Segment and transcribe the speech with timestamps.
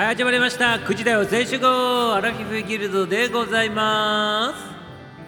[0.00, 0.76] はい始まりました。
[0.76, 4.64] 9時だよ全集合アラフィフギルドでございます。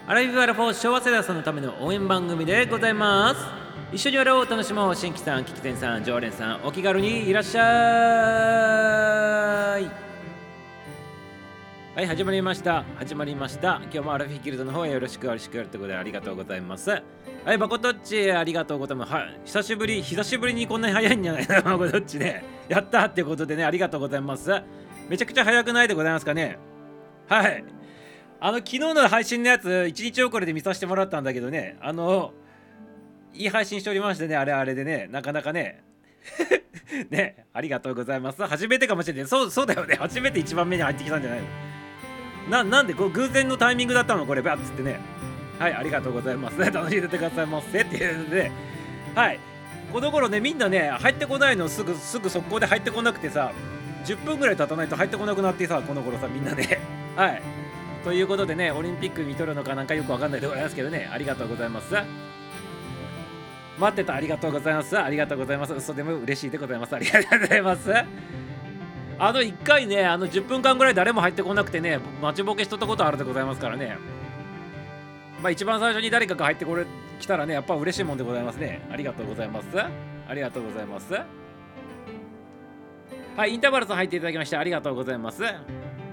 [0.06, 3.44] アラフィフアラフォー昭和世代さんのための応援番組でございます。
[3.92, 4.96] 一緒に笑おう楽しもう。
[4.96, 7.60] 新規さん、キキテンさん、常連さんお気軽にいらっしゃ
[9.78, 9.84] い。
[11.94, 12.86] はい始まりました。
[12.96, 13.78] 始まりました。
[13.82, 17.02] 今日もアラフィフギルドの方へよろしくよろしくということでありがとうございます。
[17.44, 19.12] はいバコトッチありがとうございます。
[19.12, 21.62] はい久しぶり久しぶりにこんなに早いんじゃないかな。
[21.62, 22.44] バコトッチね。
[22.68, 24.62] やったってことでねありがとうございます。
[25.08, 26.58] めちゃくちゃ早くないでございますかね。
[27.26, 27.64] はい。
[28.38, 31.76] あの昨日の配信のやつ1日遅れで見させてもらったんだけどね。
[31.80, 32.32] あの
[33.34, 35.82] いい配信しておりましてねあれあれでねなかなかね。
[37.10, 38.40] ねありがとうございます。
[38.46, 39.26] 初めてかもしれない。
[39.26, 39.96] そうそうだよね。
[39.96, 41.40] 初めて1番目に入ってきたんじゃない
[42.48, 42.62] の？
[42.62, 44.26] ななんでこう偶然のタイミングだったの？
[44.26, 45.00] これバッつってね。
[45.58, 46.58] はいありがとうございます。
[46.70, 48.50] 楽しんでてくださいませっていうので。
[49.14, 49.38] はい
[49.92, 53.52] この頃ねみんなね入ってこないのすぐすぐ速攻で入ってこなくてさ
[54.06, 56.80] 10分ぐらい経たないと入ってこなくなってさこの頃さみんなね。
[57.14, 57.42] はい。
[58.04, 61.08] ということでねオリンピック見とるのかなんかよくわかんないでございますけどね。
[61.12, 61.94] ありがとうございます。
[63.78, 64.98] 待ってたありがとうございます。
[64.98, 65.74] ありがとうございます。
[65.74, 66.94] 嘘でも嬉しいでございます。
[66.94, 67.92] ありがとうございます。
[69.18, 73.98] あの1回ねあの10分間ぐらい誰も入ってこなくてね待ちぼけしとったことあるでございますからね。
[75.42, 76.86] まあ一番最初に誰かが入ってこれ
[77.18, 78.80] 来たらねやっぱ嬉しいもんでございますね。
[78.90, 79.66] ありがとうございます。
[79.76, 81.12] ありがとうございます。
[83.36, 85.42] はいインターバルさん入っていただきましてありがとうございます。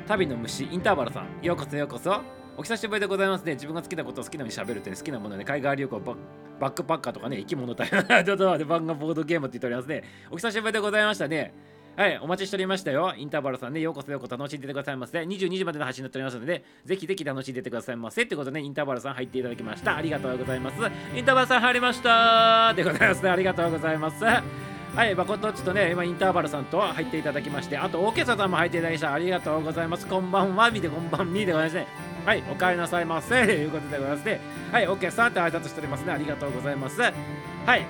[0.08, 1.45] 旅の虫インターバルさん。
[1.45, 2.21] ようこそようこそ。
[2.58, 3.53] お久しぶりでございますね。
[3.53, 6.16] 自分が好きなことを好きなように喋るって好きなもので、ね、海外旅行バ
[6.59, 7.89] バックパッカーとかね生き物体
[8.25, 10.03] ドドで漫画ボードゲームって言っておりますね。
[10.31, 11.53] お久しぶりでございましたね。
[12.00, 13.14] はい、お待ちしておりましたよ。
[13.17, 15.19] インターバルさんね、ようこそようこそ楽しんでてくださいませ。
[15.19, 18.23] 22時までの配信になっておりますので、ぜひぜひ楽しんでてくださいませ。
[18.23, 19.97] ってことでね、インターバルさん入っていただきました。
[19.97, 20.77] ありがとうございます。
[21.14, 23.30] インターバルさん入りましたでございますね。
[23.30, 24.23] ありがとうございます。
[24.23, 29.14] はい、バコットッチとね、今インターバルさんと入っていただきまして、あと、オーケーさんも入っていただきました。
[29.14, 30.08] ありがとうございます。
[30.08, 31.87] こんばんは、見てこんばんみでございますね。
[32.26, 33.45] はい、お帰りなさいませ。
[33.45, 34.39] ということでございますね。
[34.71, 36.14] はい、オーケーさんって挨拶しておりますね。
[36.14, 37.02] ありがとうございます。
[37.02, 37.10] は
[37.76, 37.86] い、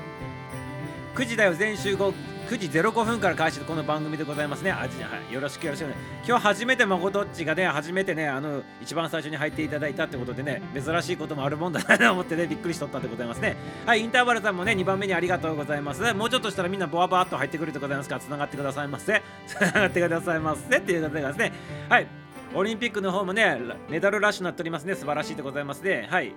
[1.14, 2.12] 9時だよ、全集合。
[2.50, 4.72] 9時05分から開始この番組でございますね。
[4.72, 5.94] あじはい、よろしくよろしくね。
[6.28, 13.56] 今日初めてまことっちがね、初めてね、あの、一番最初に入っていただいたってことでね、珍しいこともあるもんだなと思ってね、びっくりしとったでございますね。
[13.86, 16.12] はい、インターバルさんもね、2番目にありがとうございます。
[16.16, 18.16] もうちょっとしたらみんなボワボワっと入ってくるでございますか？
[18.16, 19.22] ら、つながってくださいませ。
[19.46, 20.76] つながってくださいませ。
[20.76, 21.54] っていうことでございますね。
[21.88, 22.08] はい。
[22.56, 23.60] オリンピックの方もね、
[23.90, 24.96] メダルラッシュになっておりますね。
[24.96, 26.08] 素晴らしいでございますね。
[26.10, 26.34] はい。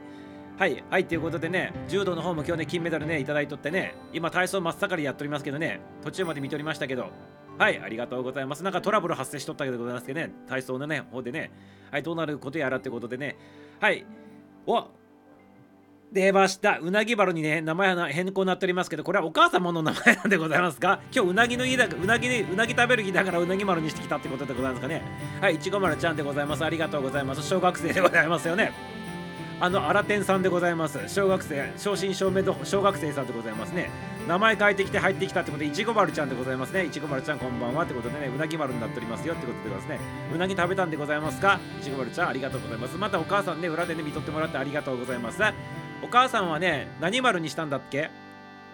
[0.58, 7.10] はいはいということでね柔道の方も今日ね金メダルねいただいとってね今体操真っ盛りやっておりますけどね途中まで見ておりましたけど
[7.58, 8.62] はいありがとうございます。
[8.62, 11.50] なんかトラブル発生しとったけどございますけどね体操のね方でね。
[11.90, 13.36] はいどうなることやらってことでね。
[13.80, 14.04] はい
[14.66, 14.86] お
[16.12, 16.78] 出ました。
[16.78, 25.02] うなぎバルにね名前が変更になっておりますけどこれはお母様の名前なんでございますか今日うなぎの日だうなぎうなぎ食べる日だからうなぎ丸にしてきたってことでございますかね。
[25.40, 26.64] はいいちご丸ちゃんでございます。
[26.64, 27.42] ありがとうございます。
[27.42, 29.01] 小学生でございますよね。
[29.62, 30.98] あの新天さんでございます。
[31.06, 33.90] 小学生正真正銘の小学生さんでございますね。
[34.26, 36.84] 名前変えてきて入ってきたってことでいちご丸ちゃんでございますね。
[36.84, 40.00] いちご丸ちゃんこんばんはってことでねうなぎ丸になっておりますよってことでございますね。
[40.34, 42.96] うなぎ食べたんでございますかいちご丸ちゃんありがとうございます。
[42.96, 45.40] またお母さんね裏でね見とってもらってありがとうございます。
[46.02, 48.10] お母さんはね何丸にしたんだっけ？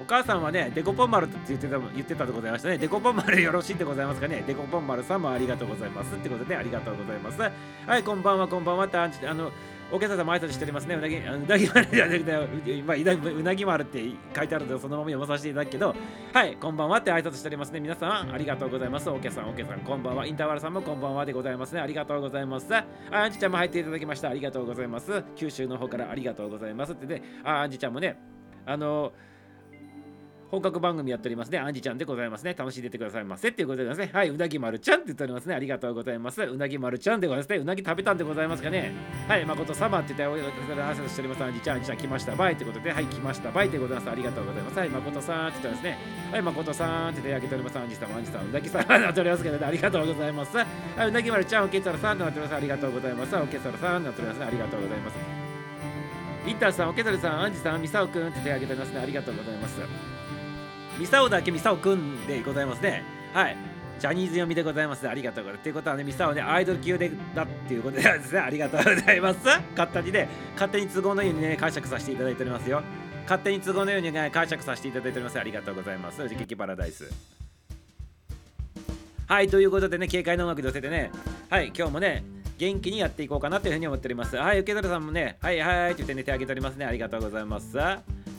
[0.01, 2.79] お母さんはね、デコポン丸って言ってた言ってたでございましたね。
[2.79, 4.43] デコポン丸よろしいでございますかね？
[4.47, 7.41] デコポン丸さんもありがとうございますってことで、ありがとうございます。
[7.85, 9.51] はい、こんばんは、こんばんはって、あの、
[9.91, 10.95] お客様挨拶しておりますね。
[10.97, 14.05] うなぎ、うなぎ丸じゃなくて、まあ、うなぎ丸って
[14.37, 15.95] 書いてあるので、そのまま読まさせていただくけど、
[16.35, 17.81] はい、こんばんはって挨拶しておりますね。
[17.81, 19.09] 皆さん、ありがとうございます。
[19.09, 20.27] お客さん、お客さん、こんばんは。
[20.27, 21.81] インターバルさんもこんばんはでございますね。
[21.81, 22.75] ありがとうございます。
[22.75, 24.29] あ、アンジちゃんも入っていただきました。
[24.29, 25.25] ありがとうございます。
[25.37, 28.19] 九州の方からありがとうございますってね、あ、アンジちゃんもね、
[28.67, 29.13] あの
[30.51, 31.59] 本格番組やっておりますね。
[31.59, 32.55] アンジちゃんでございますね。
[32.57, 33.49] 楽しんでてくださいませ。
[33.49, 34.19] っていうことでございますね。
[34.19, 35.55] はい、うなぎ丸ちゃんって言っておりますね。
[35.55, 36.43] ありがとうございます。
[36.43, 37.57] うなぎ丸ちゃんでございますね。
[37.59, 38.95] うなぎ食べたんでございますかね。
[39.29, 41.45] はい、誠様って言って、お挨拶しております。
[41.45, 42.35] アンジちゃん、アンジちゃん来ました。
[42.35, 43.51] バイということで、はい、来ました。
[43.51, 44.11] バイでございます。
[44.11, 44.79] ありがとうございます。
[44.79, 45.99] はい、誠さんって言ってますね。
[46.33, 47.79] はい、誠さんって言ってあげております。
[47.79, 50.57] アンジさん、アンジさん、うなぎさんなっておりますけど、ね、ありがとうございます。
[50.57, 52.57] はい、うなぎ丸ちゃん、おけつらさんとなっております。
[52.57, 53.37] ありがとうございます。
[53.37, 54.45] おけつらさんとなっております。
[54.45, 55.15] ありがとうございます。
[56.47, 59.01] インターさん、おけつらさん、アンジさん、ミサオくんって手挙げておりますね。
[59.01, 60.18] ありがとうございます。
[60.99, 63.05] ミサオだけミサオくんでございますね。
[63.33, 63.57] はい。
[64.01, 65.63] ジャニーズ読みでございます、ありがとうございます。
[65.63, 69.39] ということはね、ミサオね、アイドル級でだっていうことでですね、ありがとうございます。
[69.77, 72.83] 勝手にね、勝手に都合のようにね、解釈させていただいておりますよ。
[73.23, 75.39] 勝手に都合のようにね、解釈させていただいております。
[75.39, 76.29] ありがとうございます。
[76.29, 77.13] ジキキパラダイス。
[79.27, 81.11] はい、ということでね、軽快な音楽寄せてね、
[81.51, 82.25] はい、今日もね、
[82.57, 84.37] 元気にやっていこうかなというふうに思っております。
[84.37, 86.87] はい、受け取るさんもね、はいはいって言って寝てあげておりますね。
[86.87, 87.77] ありがとうございます。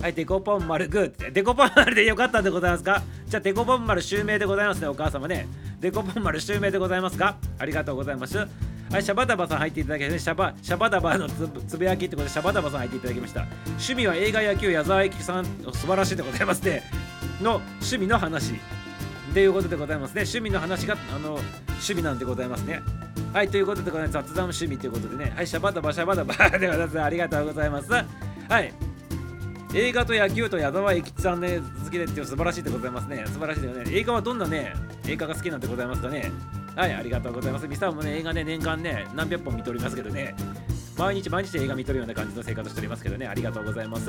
[0.02, 3.04] はい、デコポン丸グーってデコポン丸でよかったんでございますか？
[3.28, 5.46] じゃあデコポン丸襲名でございますね、お母様ね。
[5.82, 8.48] デコポン丸襲名でございますがありがとうございますは
[9.00, 13.46] い、シャバダバさん入っていただきまして、シャバシャバダバのつつぶやきってことで、シャバダバさん入っていただきました。
[13.66, 16.82] 趣味は映画、野球、矢沢永吉さん、素晴らしいでございますね。
[17.42, 18.54] の趣味の話。
[19.34, 20.22] ということでございますね。
[20.22, 21.34] 趣味の話が、あの、
[21.68, 22.82] 趣味なんでございますね。
[23.32, 24.14] はい、ということでございます。
[24.14, 25.34] 雑談趣味ということでね。
[25.36, 26.34] はい、シャバダバ、シャバダバ。
[27.06, 27.92] ありがとうございます。
[27.92, 28.04] は
[28.60, 28.74] い。
[29.74, 33.24] 映画と野球と矢沢永吉さんね、続けてっていう素晴らしいでございますね。
[33.28, 33.84] 素晴らしいでよね。
[33.94, 34.74] 映画はどんなね、
[35.08, 36.32] 映画が好きなんでございますかね。
[36.76, 37.68] はい、ありがとうございます。
[37.68, 40.36] ミサオもね、映画ね、年間ね、何百本見ておりますけどね、
[41.00, 44.08] 毎日毎日映画見とるような感じの生活しておりますけどね、ありがとうございます。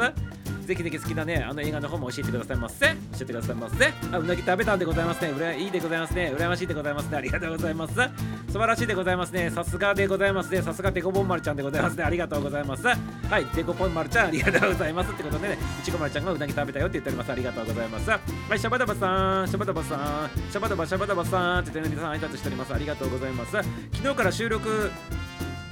[0.66, 2.86] ぜひぜひ好きなね、あの映画の方も教えてくださいませ。
[2.86, 3.92] 教えてくださいませ。
[4.12, 5.30] あ、うなぎ食べたんでございますね。
[5.30, 6.32] うらいいでございますね。
[6.36, 7.16] 羨ましいでございますね。
[7.16, 7.94] ありがとうございます。
[7.94, 9.50] 素晴らしいでございますね。
[9.50, 10.62] さすがでございますね。
[10.62, 12.02] さすがデコボン丸ちゃんでございますね。
[12.02, 12.84] ありがとうございます。
[12.86, 12.94] は
[13.38, 15.12] い、デコポン丸ちゃん、ありがとうございます。
[15.12, 17.32] ってことでね、いちご丸ちゃんがうなぎ食べたよって言っております。
[17.32, 18.10] ありがとうございます。
[18.10, 18.18] は
[18.54, 22.74] い、シャバダバさん、シャバダバさん、シャバダバ、シャバダバさんって言ってね、皆さん挨拶しております。
[22.74, 23.52] ありがとうございます。
[23.52, 24.90] 昨日から収録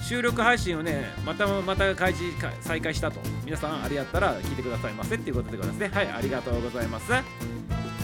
[0.01, 3.21] 収録配信をね、またまた開示再開したと。
[3.45, 5.91] 皆さん、あれやったら聞いてくださいませっていうことでございますね。
[5.93, 7.13] はい、ありがとうございます。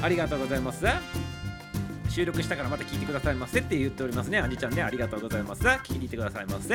[0.03, 0.85] ありがとうございます。
[2.09, 4.39] 収録したからまた聞いてくださいませって言っておりますね。
[4.39, 5.63] アニちゃんね、ありがとうございます。
[5.63, 6.75] 聞いていてくださいませ。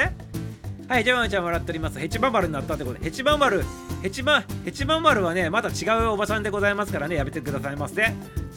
[0.89, 1.99] はい、ジャマンちゃん笑っております。
[1.99, 3.63] ヘチマ丸になったってことで、ヘチマ丸、
[4.01, 8.11] ヘチマ、ヘチマ丸はね、また違うおばさんでございますからね、やめてくださいませ。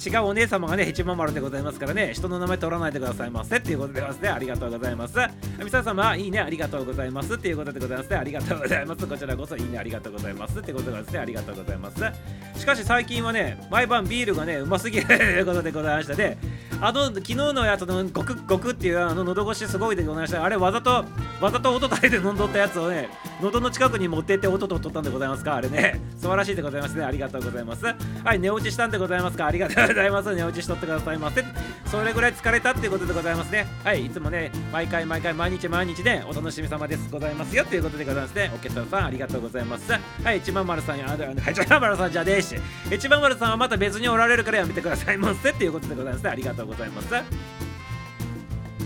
[0.05, 4.29] 違うお姉様がね、ヘチマ丸でございますからね、人の名前取らないでくださいませっていうことでますね。
[4.29, 5.19] ありがとうございます。
[5.63, 8.17] みさ様、いいね、ありがとうございますっていうことでございますね。
[8.17, 9.07] ありがとうございます。
[9.07, 11.19] こちらこそいいね、ありがとうございますってことでございますね。
[11.21, 12.61] ありがとうございます。
[12.61, 16.37] しかし最近はね、毎晩ビールがね、うますぎるということでございましたで、
[16.81, 20.43] あの、昨日のやつのゴクゴクっていうあの喉越しすごいでございました。
[20.43, 21.05] あれ、わざと、
[21.41, 23.09] わざと音立てて飲んどったやつをね、
[23.41, 25.57] 喉の近くに持ってって音と取ったんでございますか？
[25.57, 27.05] あれね、素晴らしいでございますね。
[27.05, 27.85] ありがとうございます。
[27.85, 29.47] はい、寝落ちしたんでございますか？
[29.47, 30.35] ありがとうございます。
[30.35, 31.45] 寝落ちしとってくださいませ。
[31.87, 33.67] それぐらい疲れたっていうことでございますね。
[33.85, 37.09] はい、いつもね、毎回毎回毎日毎日で、ね、お楽しみ様です。
[37.11, 38.51] ございますよっていうことでございますね。
[38.55, 39.93] おけさんさん、ありがとうございます。
[39.93, 42.57] はい、一番丸さんや、はい、一番丸さんじゃねえし、
[42.91, 46.31] 一番丸さんはまた別におられるからやめてくださいませっていうことでございますね。
[46.31, 47.15] ありがとうございます。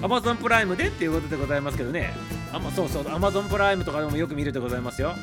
[0.03, 2.15] Amazon プライムでっていうことでございますけどね。
[2.53, 5.15] あまそうそう、Amazon プライムとかでもよく見るでございますよ。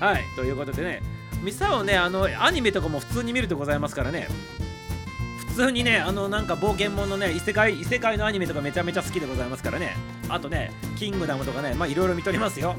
[0.00, 1.02] はい、ということでね、
[1.42, 4.28] ミサをね、あの、アニメとかも普通に見るでございますからね。
[5.52, 9.94] 普通にね、あの、なんか冒険者のね、異世界、異世界のアニメとかめちゃめちゃ好きでございますからね。
[10.30, 12.74] あとね、キングダムとかね、まあいろいろ見とりますよ。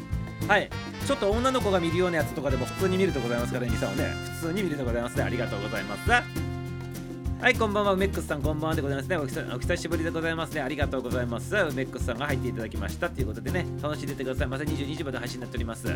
[0.47, 0.69] はい。
[1.05, 4.11] ちょっと女の子が見るようなやつとかでも普通に見るでございますからね、ミサをね。
[4.41, 5.23] 普通に見るでございますね。
[5.23, 6.09] ありがとうございます。
[6.09, 9.55] はい、こんばんは、メックスさん、こんばんはでございますねお久。
[9.55, 10.61] お久しぶりでございますね。
[10.61, 11.53] ありがとうございます。
[11.53, 14.63] メックスさんが入っていただきましたということでね、楽しんでてくださいませ。
[14.63, 15.87] 22時まで配信になっております。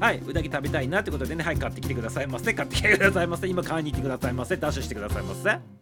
[0.00, 2.52] はい、うなぎ食べたいなということでね、はい、買ってきてくださいませ。
[2.52, 3.46] 買ってきてくださいませ。
[3.46, 4.56] 今、買いに行ってくださいませ。
[4.56, 5.73] ダッシュしてくださいませ。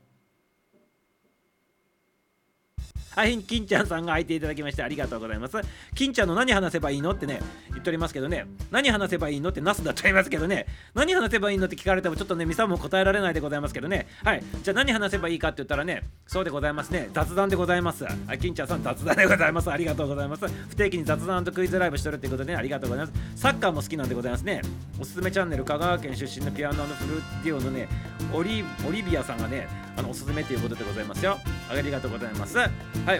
[3.14, 5.58] はい、金ちゃんさんが入っていただきましてありがとうございます。
[5.94, 18.04] 金ちゃんの何話せばいいのってね、言っておりますけどね、何話せばいいのってナスだと言いますけどね、何話せばいいのって聞かれてもちょっとね、ミサも答えられないでございますけどね、はい、じゃあ何話せばいいかって言ったらね、そうでございますね、雑談でございます。
[18.04, 19.70] はい、金ちゃんさん、雑談でございます。
[19.70, 20.46] ありがとうございます。
[20.70, 23.40] 不定期に雑談とクイズライブしてるってことで、ね、ありがとうございます。
[23.40, 24.62] サッカーも好きなんでございますね。
[24.98, 27.88] おすすめチャンネル、香川県出身のピアノのフルーティオのね、
[28.32, 28.64] オリ
[29.02, 31.38] ビアさんがね、あのおすすめということでございますよ。
[31.68, 32.56] ありがとうございます。
[32.58, 32.70] はい、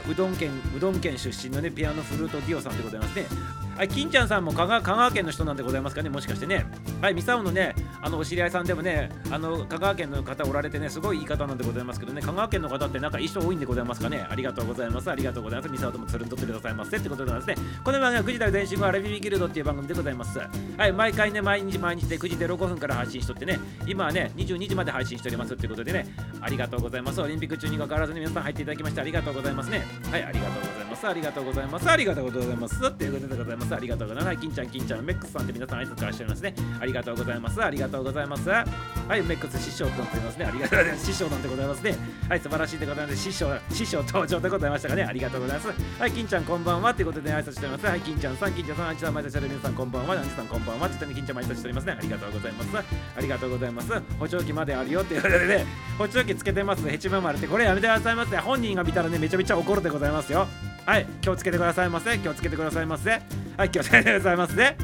[0.09, 3.27] うどん県うどん県出身のね、ピアノフルートディオさんでございますね。
[3.77, 6.67] はい、金ちゃんさんも香川香川県の人なんでございますかね、もしかしてね。
[7.01, 14.27] はい、ミサオのね、あのお知り合いさんでもね、あの香川県の方おられてね、すごいいい方なんでございますけどね、香川県の方ってなんか一緒多いんでございますかね。
[14.29, 15.11] ありがとうございます。
[15.11, 15.73] ありがとうございます。
[15.73, 17.67] ミサオともつるんとってくださいませってことでございますね。
[17.83, 20.39] この番組は9時台前進後アラビビギルドっていう番組でございます。
[20.39, 26.07] はい、毎回ね、毎日毎日で9時で5分から配信しとってね、今はね、22時まで配信しておりますってことでね、
[26.41, 27.21] ありがとうございます。
[27.21, 29.83] オリンピック中にかかわらずに皆さん入っていただきましてありがとうございますね。
[30.11, 31.09] はい、ありがとうございます。
[31.09, 31.91] ありがとうございます。
[31.91, 32.87] ありがとうございます。
[32.87, 33.62] っていうことでございます。
[33.71, 34.37] ありがとうございます。
[34.39, 36.55] 金ちゃん、金ちゃん、メックスさんって皆さん挨拶からしておりますね。
[36.81, 37.63] ありがとうございます。
[37.63, 38.49] ありがとうございます。
[38.49, 38.65] は
[39.17, 40.45] い、メックス師匠となっておりますね。
[40.47, 41.07] ありがとうございます。
[41.07, 41.97] 師匠なんでございますね。
[42.29, 43.19] はい、素晴らしいでございます。
[43.19, 45.05] 師匠、師匠登場でございましたがね。
[45.05, 46.01] ありがとうございます。
[46.01, 46.95] はい、金ちゃん、こんばんは。
[46.95, 47.87] ということで、挨拶しております。
[47.87, 50.15] はい、金ちゃんさん、金ちゃんさん、あちら前で皆さん、こんばんは。
[50.15, 50.89] アンジさん、こんばんは。
[50.89, 51.97] ちょっとね、金ちゃんも挨拶しておりますね。
[51.99, 52.69] ありがとうございます。
[53.17, 54.03] ありがとうございます。
[54.19, 55.67] 補聴器まであるよっていうことでね、
[55.99, 56.89] 補聴器つけてます。
[56.89, 58.37] ヘチマ丸って、これやめてくださいませ。
[58.39, 60.49] 本人が見たらね、めちゃめちゃ怒るでございますよ。
[60.85, 62.19] はい、気をつけてくださいませ。
[62.19, 63.23] 気をつけてくださいませ。
[63.57, 64.77] はい、気をつけてくださいませ。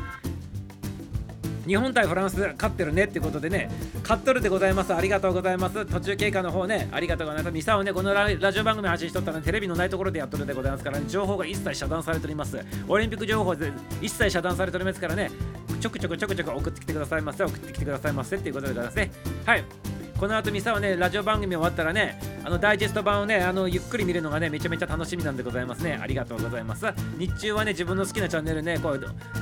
[1.67, 3.69] 日本対フランス勝ってるねってことでね、
[4.03, 4.95] 勝っとるでございます。
[4.95, 5.85] ありがとうございます。
[5.85, 7.53] 途中経過の方ね、ありがとうございます。
[7.53, 12.59] ミサをね、このラジオ番組配信しとったら、テレビのないところでやっとるでございますから、ね、情報が一切遮断されております。
[12.89, 15.31] オリンピック情報で一切遮断されておりますからね、
[15.79, 17.45] ちょくちょくちょくちょく送ってきてくださいませ。
[17.45, 19.11] 送ってきてくださいませっていうことでございますね。
[19.45, 19.65] はい。
[20.19, 25.99] この後ミサはね、ラジオ番組終わったらね、あのダイジェスト版をねあのゆっくり見るのがねめちゃめちゃ楽しみなんでございますね。
[26.01, 26.87] ありがとうございます。
[27.19, 29.01] 日中はね自分の好きなチャンネルねこう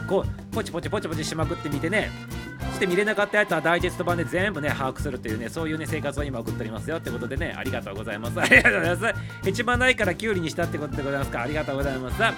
[0.08, 2.10] こうポチポチポチポチしまくってみてね
[2.74, 6.96] して見れなかったやつはダイジェスト版で全部ね把握するというねそういうね生活を今送っておりますよ。
[6.96, 8.40] ってことでねありがとうございます。
[8.40, 9.48] ありがとうございます。
[9.48, 11.42] 一番ないからキュウリにしたってことでございますか。
[11.42, 12.20] ありがとうございます。
[12.20, 12.32] は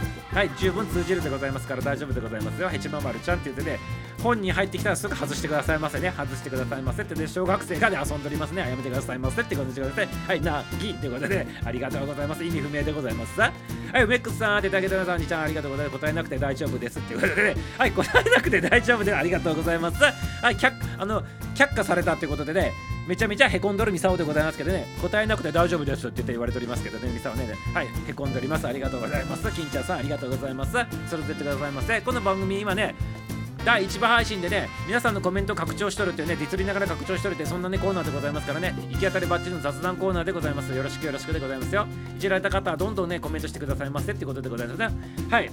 [0.45, 2.69] い十分通じるでございますから大丈夫でございますよ。
[2.69, 3.81] ヘチマ丸ちゃんって言ってね
[4.23, 6.13] 本に入ってきたらすぐ外してくださいませね。
[6.17, 7.15] 外してくださいませって。
[7.15, 8.63] ね小学生がね遊んでおりますね。
[8.63, 12.45] やめてくださいませってことでしてくださいはいなぎってことで、ありがとうございます。
[12.45, 13.41] 意味不明でございます。
[13.41, 15.99] はい梅ッさんってだけでさんにちゃんありがとうございます。
[15.99, 17.61] 答えなくて大丈夫ですっていうことでね。
[17.79, 20.03] はい答えなくて大丈夫ですありがとうございます。
[20.03, 21.23] はい却あの
[21.55, 22.73] 却下されたってことでね。
[23.07, 24.87] めちゃめちゃへこんどるミサオでございますけどね。
[25.01, 27.11] 答えなくて大丈夫ですって言って言われておりますけどね。
[27.11, 27.49] ミサオね。
[27.73, 28.67] はいへこんでおります。
[28.67, 29.51] ありがとうございます。
[29.53, 30.73] 金ちゃんさんありがとうございます。
[31.09, 32.01] それでってくださいませ。
[32.01, 32.95] この番組今ね
[33.65, 41.87] 第1話配信でね皆さんのコメント拡張しとるっていうねディスりながら拡張しとるってそんなねコーナーでございますからね行き当たりばっちりの雑談コーナーでございますよろしくよろしくでございますよ
[42.17, 44.91] いじられた方はどんどんねコメントしてくださいませってことでございますね
[45.31, 45.51] はい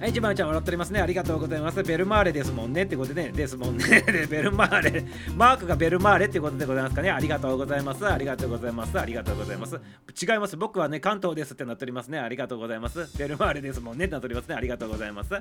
[0.00, 1.00] はい、一番ちゃん笑っておりますね。
[1.02, 1.82] ありがとうございます。
[1.82, 2.84] ベルマーレですもんね。
[2.84, 4.02] ってことでね、ですもんね。
[4.30, 5.04] ベルマーレ、
[5.36, 7.10] マークがベルマーレってことでございますかね。
[7.10, 8.08] ありがとうございます。
[8.08, 8.98] ありがとうございます。
[8.98, 9.78] ありがとうございます。
[10.18, 10.56] 違います。
[10.56, 12.18] 僕はね、関東ですってなっておりますね。
[12.18, 13.10] ありがとうございます。
[13.18, 14.06] ベルマーレですもんね。
[14.06, 14.54] ってなっておりますね。
[14.54, 15.34] ありがとうございます。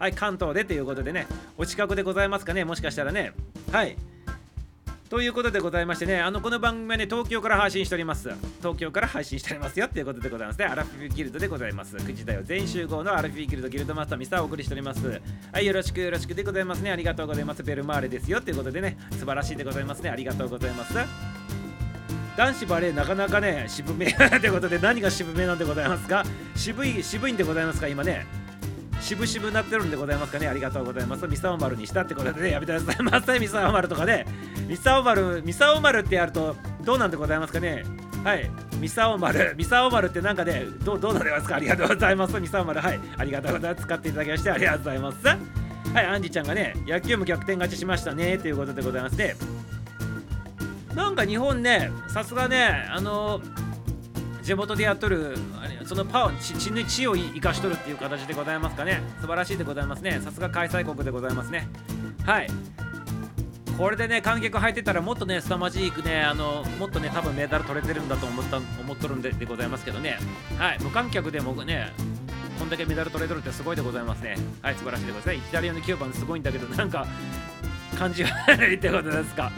[0.00, 1.26] はい、関東でということでね、
[1.58, 2.64] お近くでございますかね。
[2.64, 3.32] もしかしたらね。
[3.70, 3.96] はい。
[5.10, 8.30] ということでございましてね、あのこの番組はね、東京から配信しております。
[8.60, 10.64] 東京から配信しておりますよっていうことでございますね。
[10.64, 11.96] アラフィフギルドでございます。
[11.96, 15.20] 9時台を全集合のアラフィフギルドギルドマスターミサーをお送りしております。
[15.52, 16.90] はい、よろしくよろしくでございますね。
[16.92, 17.62] ありがとうございます。
[17.62, 20.08] ベルマーレですよっていうことでね、素晴らしいでございますね。
[20.08, 20.94] ありがとうございます。
[22.38, 26.24] 男子バレーなかなかね、渋め ってことで何が渋めなんでございますか？
[26.56, 27.88] 渋い、渋いんでございますか？
[27.88, 28.24] 今ね。
[29.00, 30.48] 渋々なってるんでございますかね。
[30.48, 31.26] ありがとうございます。
[31.26, 32.50] ミサオマルにしたってことでね。
[32.50, 34.26] やめてくださいませミサオマルとかね。
[34.68, 37.84] ミサオマルミサオマルってやるとどうなんでございますかね。
[38.24, 38.50] はい。
[38.78, 39.54] ミサオマル。
[39.56, 41.56] ミサオマルってなんかねどうどうなりますか。
[41.56, 42.40] ありがとうございます。
[42.40, 42.80] ミサオマル。
[42.80, 43.00] はい。
[43.16, 43.84] ありがとうございます。
[43.84, 45.26] 使っていただきましてありがとうございます。
[45.26, 46.06] はい。
[46.06, 48.38] アンジちゃんがね野球も逆転勝ちしましたね。
[48.38, 49.34] ということでございまして。
[50.94, 53.40] なんか日本ねさすがねあの
[54.42, 55.36] 地元でやっとる
[55.84, 59.02] そのパワー血の血を生かしとるっていう形でございますかね。
[59.20, 60.20] 素晴らしいでございますね。
[60.22, 61.68] さすが開催国でございますね。
[62.24, 62.48] はい。
[63.76, 70.18] これでね観客入ってたらもっとね凄まじくねあのもっとね多分メダル取れてるんだと思った思っとるんででございますけどね。
[70.58, 70.78] はい。
[70.80, 71.92] 無観客でもね
[72.58, 74.36] こんだけメダル取れとるってすごいでございますね。
[74.62, 75.44] はい素晴らしいでございます。
[75.44, 77.06] ねイタリアの9番すごいんだけどなんか
[77.98, 79.50] 感じが悪いってことですか。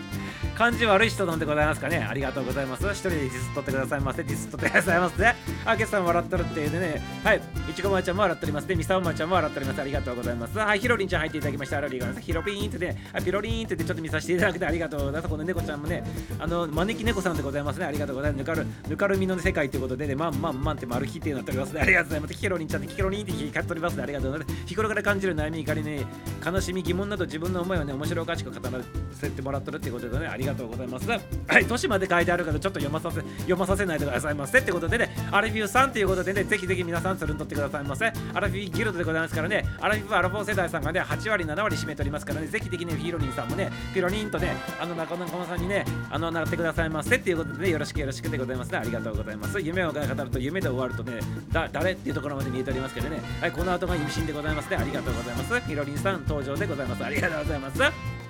[0.56, 1.98] 感じ悪い人なんでございますかね？
[1.98, 2.84] ありがとうございます。
[2.90, 4.22] 一人でディスっとってくださいませ。
[4.22, 5.34] ディスっとってくださいませ。
[5.64, 7.02] あけさん笑っとるっていうね。
[7.24, 7.40] はい。
[7.70, 8.68] いちごまちゃんも笑っております。
[8.68, 9.80] でみさおまちゃんも笑っております。
[9.80, 10.58] ありがとうございます。
[10.58, 11.78] はいひろりんちゃん入っていただきました。
[11.78, 13.10] ありがとうございますひろぴーんってね。
[13.12, 15.28] あピロリーンってちょっと見させていただくてありがとうございます。
[15.28, 16.04] この猫ちゃんもね
[16.38, 17.86] あの招き猫さんでございますね。
[17.86, 18.40] ありがとうございます。
[18.40, 20.14] ぬかるぬかるみの世界ということでね。
[20.14, 21.80] まんまんまんって丸ひってなっておりますね。
[21.80, 22.34] ありがとうございます。
[22.34, 24.02] ひろりんちゃんってひろりんって光っておりますね。
[24.02, 24.66] ありがとうございます。
[24.66, 26.06] 日頃から感じる悩み怒りね
[26.44, 28.82] 悲しみ疑問など自分の思いをね面白おかしく語ら
[29.12, 30.26] せてもらってるっていうことでね。
[30.26, 38.06] ありりがとうございますはい、年まで書いてあるからちょっと読まさせ読まさせないでくださいませってことでね、アラフィフさんということでね、ぜひぜひ皆さんつるんとってくださいませ。
[38.34, 48.78] アラフィフギルドでございますからね、アラフィフアラフォー世代さんがね、8割、7割占めておりますからね、ぜひぜひね、ヒーロニンさんもね、ピロリンとね、あの中野駒さんにね、あの、なってくださいませっていうことでね、よろしくよろしくでございますね。
[48.78, 49.60] ありがとうございます。
[49.60, 51.20] 夢を語ると夢で終わるとね、
[51.52, 54.76] だ誰っていうところまで見えておりますけどね、はい、この後が意味深でございますね。
[54.76, 55.60] ありがとうございます。
[55.60, 57.04] ヒロリンさん登場でございます。
[57.04, 58.21] ありがとうございます。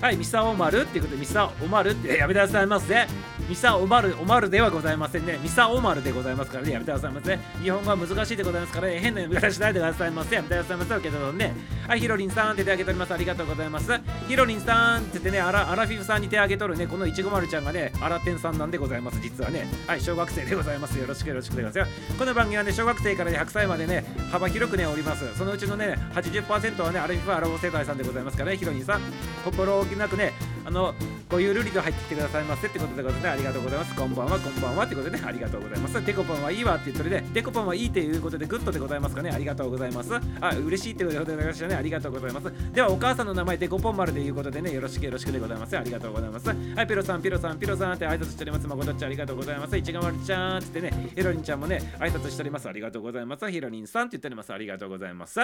[0.00, 3.06] はい、ミサオマルっていうことで、ミサオマルってやめてくださいませ。
[3.50, 5.36] ミサオマル、オマルではございませんね。
[5.42, 7.36] ミサオマルでございますからね、やめてくださいませ。
[7.60, 10.36] 日本語は難しいでございますからね、変な読み方しないでくださいませ。
[10.36, 11.00] やめてくださいませ。
[11.00, 11.52] けどね。
[11.88, 13.12] はい、ヒロリンさんって手挙げております。
[13.12, 13.90] ありがとうございます。
[14.28, 19.66] ヒロリンさんって言ってね、アラアラフィフさんに手挙げとるね、このいちごまるちゃんがね、アラテンさんなんでございます、実はね。
[19.88, 20.96] はい、小学生でございます。
[20.96, 22.16] よろしくよろしくでございますよ。
[22.16, 25.24] この番組はね、小学生からね、100歳までね、幅広くね、おります。
[25.36, 29.00] そのうちのね、80%はね、アラフィフアラボ世代さんでございますからね、ヒロリンさん、
[29.44, 30.34] 心置きなくね、
[30.70, 30.94] あの
[31.28, 33.30] ごゆるりと入ってきてくださいませってことでございます。
[33.30, 33.94] ありがとうございます。
[33.96, 36.06] こんばんはこんばんはってことでねありがとうございます。
[36.06, 39.16] デコポンはいいわって言ってるでデコポンはいいということでグッドでございます。
[39.16, 40.14] かねありがとうございます。
[40.40, 42.72] あ嬉しいってことでございましたねありがとうございます。
[42.72, 45.76] ではお母さんの名前デコポン丸でいうことでねよろしくよろしくでございます。
[45.76, 46.48] ありがとうございます。
[46.48, 47.58] はいピロさんピロさん。
[47.58, 48.66] ピロさんって挨拶しております。
[48.68, 49.16] まことちゃんあり。
[49.16, 52.68] がとうございますいちがまるちゃんってねヒロリンちゃんもね挨拶しております。
[52.68, 53.50] ありがとうございます。
[53.50, 54.52] ヒロリンさんって言っております。
[54.52, 55.40] ありがとうございます。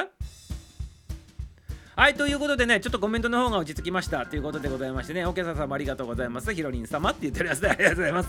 [1.96, 5.24] はいということでねちょっとコメントの方が落ち着きましたということでございましてね。
[5.24, 6.52] オーケーサ様ありがとうございます。
[6.52, 8.28] ヒロリン様って言ってるやつでありがとうございます。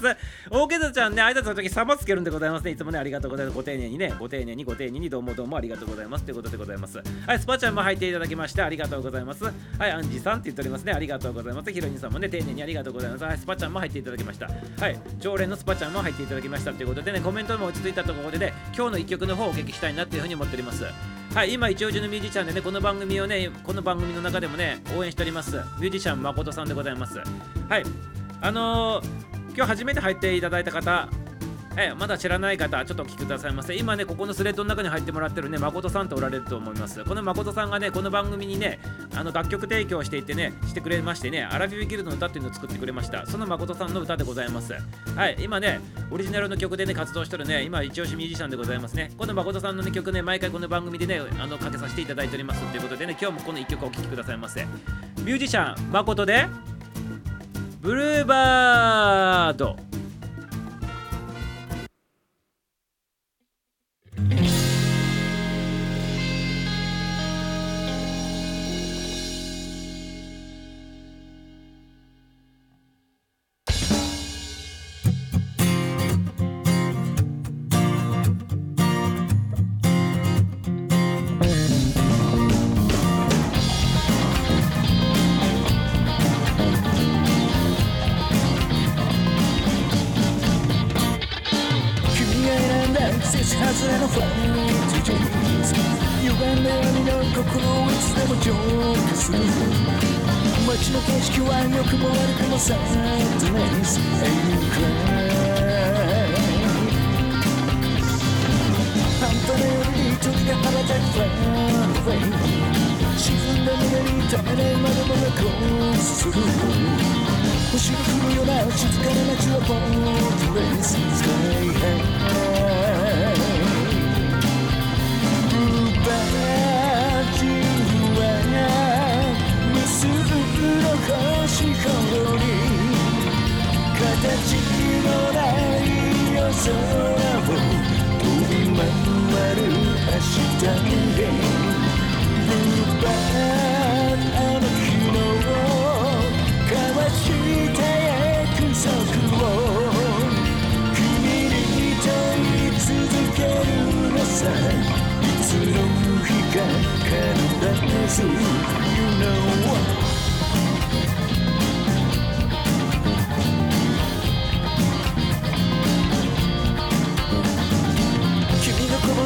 [0.52, 2.64] オーケーサちゃんね挨拶の時様つけるんでございます。
[2.64, 3.56] ねいつもねありがとうございます。
[3.56, 6.24] ご丁寧にねご丁寧にご丁寧にどうもどうもありがとうございます。
[6.24, 7.00] ということでございます。
[7.26, 9.44] はいスパちゃんも入っていただきましてありがとうございます。
[9.44, 10.84] はいアンジさんって言っております。
[10.84, 11.70] ねありがとうございます。
[11.70, 13.24] ヒロリンさんもね丁寧にありがとうございます。
[13.26, 14.48] はいスパちゃんも入っていただきました。
[14.48, 20.86] はい常連のスパちゃんも入っていただきましたということでねコメントも落ち着いたところでね今日の一曲の方をお聞きしたいなっていうふうに思っております。
[21.34, 25.52] はい今一応中のミュージシャンでねこの番組をねこの番組の中でもね応援しております。
[25.52, 27.20] ミュージシャン誠さんでございます。
[27.70, 27.84] はい
[28.42, 29.06] あのー、
[29.56, 31.10] 今日初めて入っていただいた方
[31.78, 33.76] えまだ知らない方、ちょっとお聞きくださいませ。
[33.76, 37.04] 今ね、ここのスレッドの中に入ってもらってるね、誠さんとおられると思います。
[37.06, 38.80] この誠さんがね、この番組にね、
[39.16, 43.28] あの楽曲提供していてね、してくれましてね、アラフィフギルドの歌っていうのを作ってくれました。
[43.28, 44.74] その誠さんの歌でございます。
[45.16, 45.80] はい、今ね、
[46.10, 49.12] オリジナルの曲でね、活動してるね、今、一押しミュージシャンでございますね。
[49.16, 54.66] この誠さんの、ね、曲ね、毎回この番組でね、あのかけさせていただいておりますということでね、今日もこの1曲お聴きくださいませ。
[55.20, 56.48] ミュージシャン、誠で、
[57.82, 59.87] ブルーバード。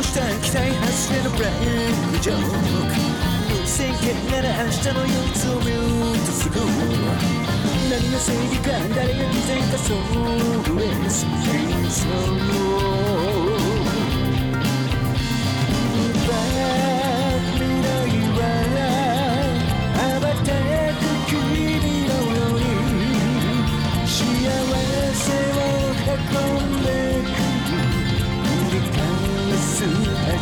[0.01, 2.37] i'm yoktan kitay hasrını bırakmayacak
[3.65, 6.51] Sen kendilere açtan o yoktuğumu yutusun
[7.89, 11.25] Nenle sevgi kandarına güzel kasoğuz
[11.83, 13.50] Yüzyıl yok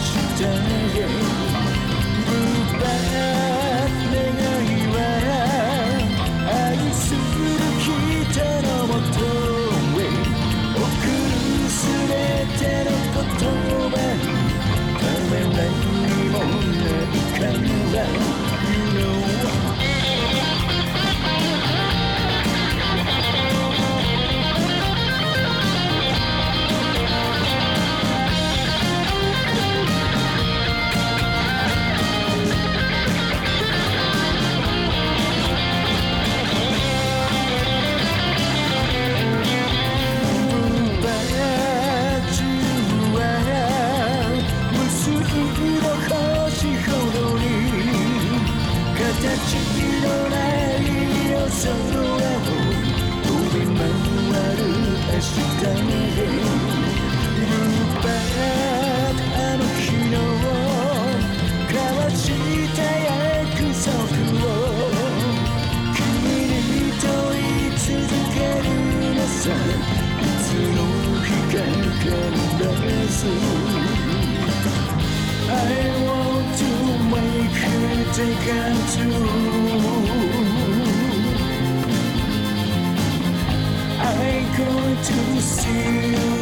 [0.01, 1.07] should die.
[2.27, 3.48] Move back.
[75.52, 75.73] I
[76.06, 76.71] want to
[77.10, 79.98] make it again to
[84.65, 86.38] going to see you.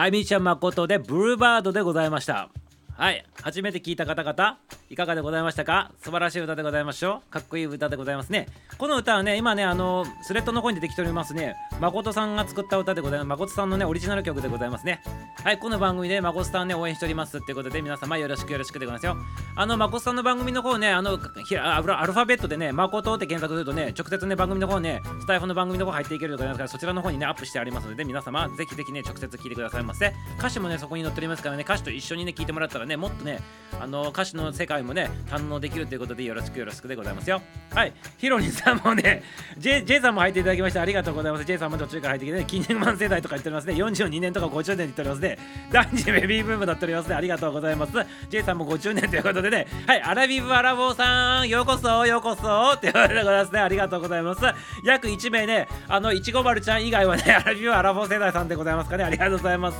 [0.00, 2.48] はいみーちゃん誠でブルーバードでございました。
[2.96, 4.58] はい初めて聞いた方々
[4.90, 5.92] いかがでございましたか？
[6.02, 7.32] 素晴らしい歌でございましょう。
[7.32, 8.48] かっこいい歌でございますね。
[8.76, 11.54] この歌はね今ねあのスレッドの方に出てきておりますね。
[11.80, 13.28] 誠さんが作った歌でございます。
[13.28, 15.00] 誠さんのねオリジナル曲でございますね。
[15.44, 17.38] はいこの番組で誠さんね応援しております。
[17.38, 19.16] っていうことで皆様よろしくよろしくでございますよ。
[19.54, 30.12] あの誠さんの番組の方ねあのひらアルアルファベットでね誠って検索するとね直接ね番組の方ねスタイフの番組の方入っていけるでございますからそちらの方にねアップしてありますので皆様ぜひぜひね直接聞いてくださいませ。
[30.36, 33.38] 歌詞もねそこに載っておりますからね歌詞と一緒にね聞いてもらったらねもっとね
[33.80, 37.40] あの歌詞の世界もね堪能できるということでよろしくよろしくでございますよ。
[37.74, 39.22] はいヒロリンさんもね
[39.58, 41.44] J, J さんも入っていただきましてありがとうございます。
[41.44, 43.74] J さんも途中から入ってきてね近年マン世代とか言っておりますね。
[43.74, 45.38] 42年とか50年って言っておりますね。
[45.72, 47.08] 男児ベビーブームだっております。
[47.08, 47.92] ねありがとうございます。
[48.28, 49.66] J さんも50年ということでね。
[49.86, 53.60] はいアラビブアラボーさんようこそようこそって言われてございますね。
[53.60, 54.40] ありがとうございます。
[54.84, 59.04] 約1名ねあのいちご丸ちゃん以外はねアラビブアラボー世代さんでございますかね。
[59.04, 59.78] ありがとうございます。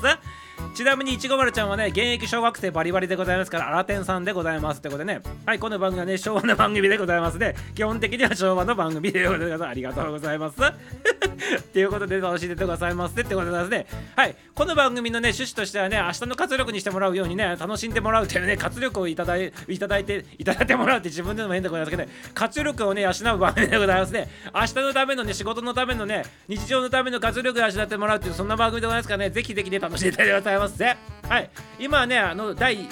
[0.75, 5.21] ちなみにいちご丸ちゃんはね現役小学生バリバリでございますからアラテンさんでございますってことでね。
[5.45, 7.55] はいこの番組はね昭和の番組でございますね。
[7.75, 9.67] 基本的には昭和の番組でございます。
[9.67, 10.57] ありがとうございます。
[10.63, 13.87] っていうことで楽しんでてくださいませってことでですね。
[14.17, 24.29] はいこの番組のね趣旨としてはね明日の活力にしてもらうようにね楽しんでもらうというね活力をいただいいただいていただいてもらうって自分でも変でございますけどね活力をね養う番組でございますね。
[24.55, 30.97] 明日のためのね仕事のためのね日常のための活力を養ってもらうっていうそんな番組でございますからねぜひぜひね楽しんでいただいてくださいませ
[31.29, 31.51] はい。
[31.79, 32.79] 今ねあの第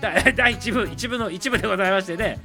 [0.00, 2.38] 第第1部一部の一部でございましてね。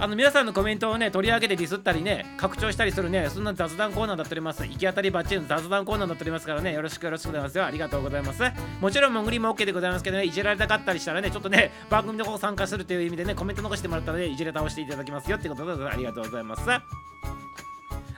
[0.00, 4.66] あの皆さんのコメントをね取り上げてディスったりね拡張したりするねそんな雑談コーナーだっております。
[4.66, 7.64] 行き当たりばっちりの雑談コーナーだっておりますからねよろしくよろしくございますよ。
[7.64, 8.42] ありがとうございます。
[8.80, 17.43] もちろん潜りも OK でございますけどねいじられたかったりしたらねちょっとね番組の方参加するという意味でねコメント残してもらったらねいじれ倒していただきますよってことでありがとうございます。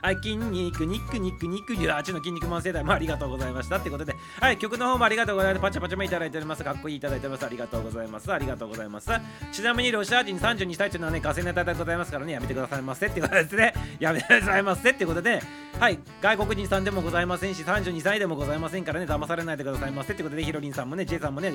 [0.01, 5.61] はい、筋肉、肉、肉、肉、18の筋肉マン世代もありがとうございましたってことで、はい、曲の方もありがとうございます。
[5.61, 6.63] パチャパチャもいただいております。
[6.63, 7.45] かっこいいいただいております。
[7.45, 8.31] ありがとうございます。
[8.31, 9.09] ありがとうございます。
[9.51, 13.73] ちなみにロシア人32歳というのはね、ガセネタでございますからね、やめてくださいませってことですね。
[13.99, 15.41] やめてくださいませってことで、
[15.79, 21.49] はい、外国人さんでもございませんし、32歳でもございませんからね、騙されないでくださいませってことで、ヒロリンさんもね、ジェイさんもね、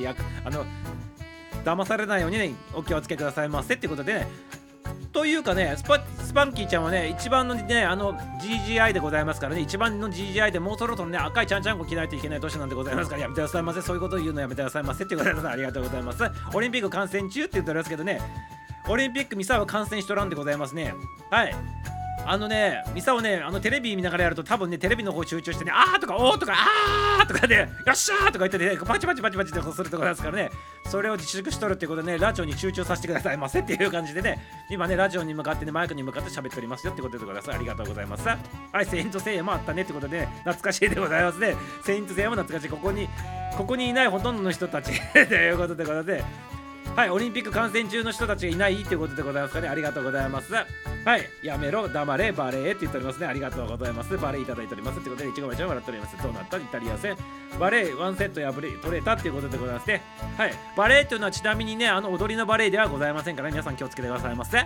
[0.44, 0.64] あの、
[1.64, 4.28] 騙されないようにね、お気をつけくださいませってことでね、
[5.12, 13.82] というかねスパ、スパンキーちゃんはね、一番のね、あの GGI でございますからね、一番の GGI でもうそろそろね、赤いちゃんちゃんこ着ないといけない年なんでございますから、やめてくださいませ。
[13.82, 15.04] そういうことを言うのやめてくださいませ。
[15.04, 16.22] っていうことで、ありがとうございます。
[16.54, 18.20] オリンピック観戦中って言っておりますけどね、
[18.88, 20.94] オリンピックミサは観戦しとらんでございますね。
[21.30, 21.54] はい。
[22.24, 30.50] あのね、ミサをね、あのテレビ見ながらやると多分ね、テレビの方集中してね、あーとか、おーとか、あーとかで、よっしゃーとか言ってね、パチパチパチパチってするところですからね、
[30.88, 34.38] それを自粛しとるってことでね、ラジオに集中させてくださいませっていう感じでね、
[34.70, 37.52] 今ね、ラジオに向かってね、マイクに向かって喋っておりますよってことでございます。
[37.52, 38.26] ありがとうございます。
[38.26, 38.36] は
[38.82, 41.56] い、セイントセイヤもあったねってことで、ね、懐かしいでございますね。
[41.84, 42.70] セイントセイヤも懐かしい。
[42.70, 43.08] ここに、
[43.56, 46.61] ここにいないほとんどの人たち ということでございますね。
[46.94, 49.68] はい、オリンピック観戦中の人たちがいないということでございますかね。
[49.68, 50.52] ありがとうございます。
[50.52, 50.64] は
[51.16, 53.26] い、やめろ、黙れ、バレーって言っておりますね。
[53.26, 54.16] ありがとうございます。
[54.18, 55.00] バレーいただいております。
[55.00, 56.22] ということで、いちごちゃん笑っております。
[56.22, 56.58] どうなった？
[56.58, 57.16] イタリア戦。
[57.58, 60.02] バレー、ワンセット破れ、取れたっていうことでございますね。
[60.36, 64.58] はい、バレーというのはちなみにね、あの踊りのバレーではございませんから、皆さん気をつけてくださいませ。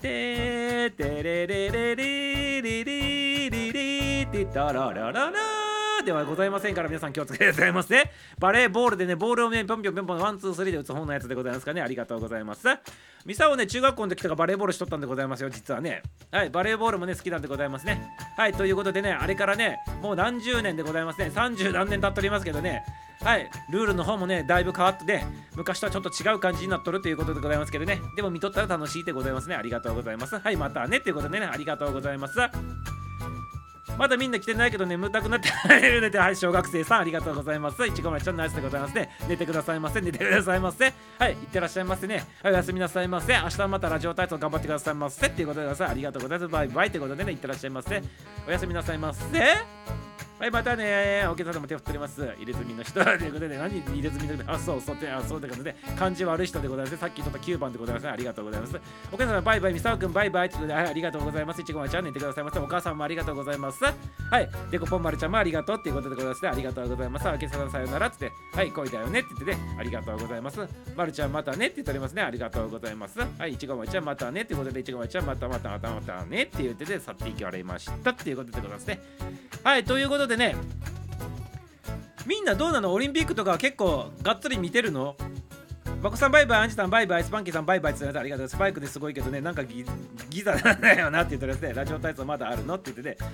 [0.00, 5.55] てーてれれれれれれれれてたらららら
[6.06, 8.10] ではございませんから皆さん気をつけてくださいませ。
[8.38, 11.82] バレーボールでね、ボールをね、ぴょんぴょんぴょんぴょん one two three で打つ本のやつでございますかね。
[11.82, 12.68] ありがとうございます。
[13.24, 16.02] ミサをね、中学校の時とかバレーボールしとったんでございますよ、実はね。
[16.30, 18.00] はい、バレーボールもね、好きなんでございますね。
[18.36, 21.32] はい、ということでね、あれからね、もう何十年でございますね。
[21.34, 22.84] 30何年経っておりますけどね。
[23.24, 28.00] はい、ルールの方もね、だいぶ変わってね、昔とはちょっと違う感じになっとるということでございますけどね。
[28.14, 29.56] でも見とったら楽しいでございますね。
[29.56, 30.38] ありがとうございます。
[30.38, 32.38] はい、またね、ということでね、ありがとうございます。
[33.98, 35.48] まだみんな来てないけど眠たくなって
[35.80, 37.86] るねて、はい、小学生さんありがとうございます。
[37.86, 39.10] いちごまちゃんナイスでございますね。
[39.28, 40.00] 寝てくださいませ。
[40.00, 40.92] 寝てくださいませ。
[41.18, 42.24] はい、いってらっしゃいませね。
[42.42, 43.32] はい、おやすみなさいませ。
[43.34, 45.26] 明日またラジオ体操頑張ってくださいませ。
[45.26, 45.88] っていうことでください。
[45.90, 46.52] ありがとうございます。
[46.52, 48.02] バイバイってことでね、いってらっしゃいませ。
[48.46, 50.25] おやすみなさいませ。
[50.38, 52.20] はい、またねお客さんも手を振っております。
[52.36, 56.96] 入れ墨の人ということで、何入れ墨の人あ、そう、そう、あ、そうということで、感じ悪い人でございます。
[56.98, 58.08] さっきちょっと9番でございます。
[58.08, 58.78] ありがとうございます。
[59.10, 61.62] お母さん、バイバイ、みさおくん、バイバイということで、はい、ありがとうございます。
[61.62, 62.58] いちごまちゃん、寝てくださいませ。
[62.58, 63.82] お母さんもありがとうございます。
[63.82, 63.92] は
[64.40, 66.48] い、でこぽんまるちゃんもありがとうっていうことでございます。
[66.48, 67.28] ありがとうございます。
[67.28, 70.60] あけさん、さよならってって、はい、恋だよねって言ってね、ありがとうございます。
[70.94, 72.22] まるちゃん、またねって言っておりますね。
[72.22, 73.18] ありがとうございます。
[73.38, 79.00] はい、いちごまちゃん、またねっていうことで、いちごまちゃん、またまたまたまたねって言ってて、去っていきわれましたっていうことでございますね。
[79.62, 80.56] はい、ということででね、
[82.26, 82.92] みんなどうなの？
[82.92, 85.16] オリンピックとか結構がっつり見てるの？
[86.02, 88.48] バコさんバイバイ、アンジさんバイバイ、スパンキーさんバイバイって言ってありがとう。
[88.48, 89.84] スパイクですごいけどね、なんかギ
[90.28, 92.74] ギザなんだよなって言ってですね、ラジオ体操まだあるの？
[92.74, 93.24] って言ってて、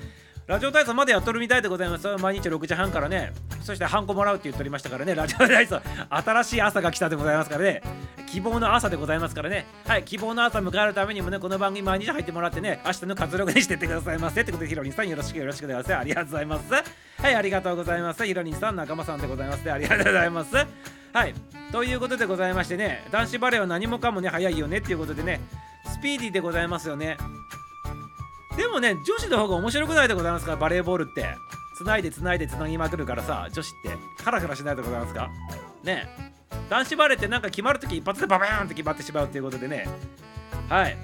[0.46, 2.08] ラジオ体操までやっとるみたいでございます。
[2.16, 3.32] 毎日6時半からね。
[3.62, 5.14] そしてハンコもらうって言っておりましたからね。
[5.14, 7.82] ラジオ体操新しい朝が来たでございますからね。
[8.26, 9.66] 希望の朝でございますからね。
[9.86, 16.00] はい希望の朝迎えるためにもねこの番組毎日入ってもらってね明日の活力にしてってくださいませってことでヒロリンさんよろしくよろしくでございます。
[16.00, 16.72] ありがとうございます。
[16.72, 18.26] はいありがとうございます。
[18.26, 19.70] ヒロリンさん仲間さんでございます。
[19.70, 20.56] ありがとうございます。
[20.56, 21.34] はい
[21.70, 25.40] ということでございましてね男子バレーは何もかもね早いよねっていうことでね
[25.86, 27.16] スピーディーでございますよね。
[28.56, 30.56] でもね女子の方が面白くないでございますか？
[30.56, 31.36] バレーボールって。
[31.74, 33.96] つないでつないでつなぎまくるからさ女子って。
[34.22, 35.28] ハラハラしないでございますか？
[35.82, 36.06] ね。
[36.68, 39.88] 男子バレーってなんか決まるとき一発でババーンって決まってしまうっていうことでね。
[40.68, 40.96] はい。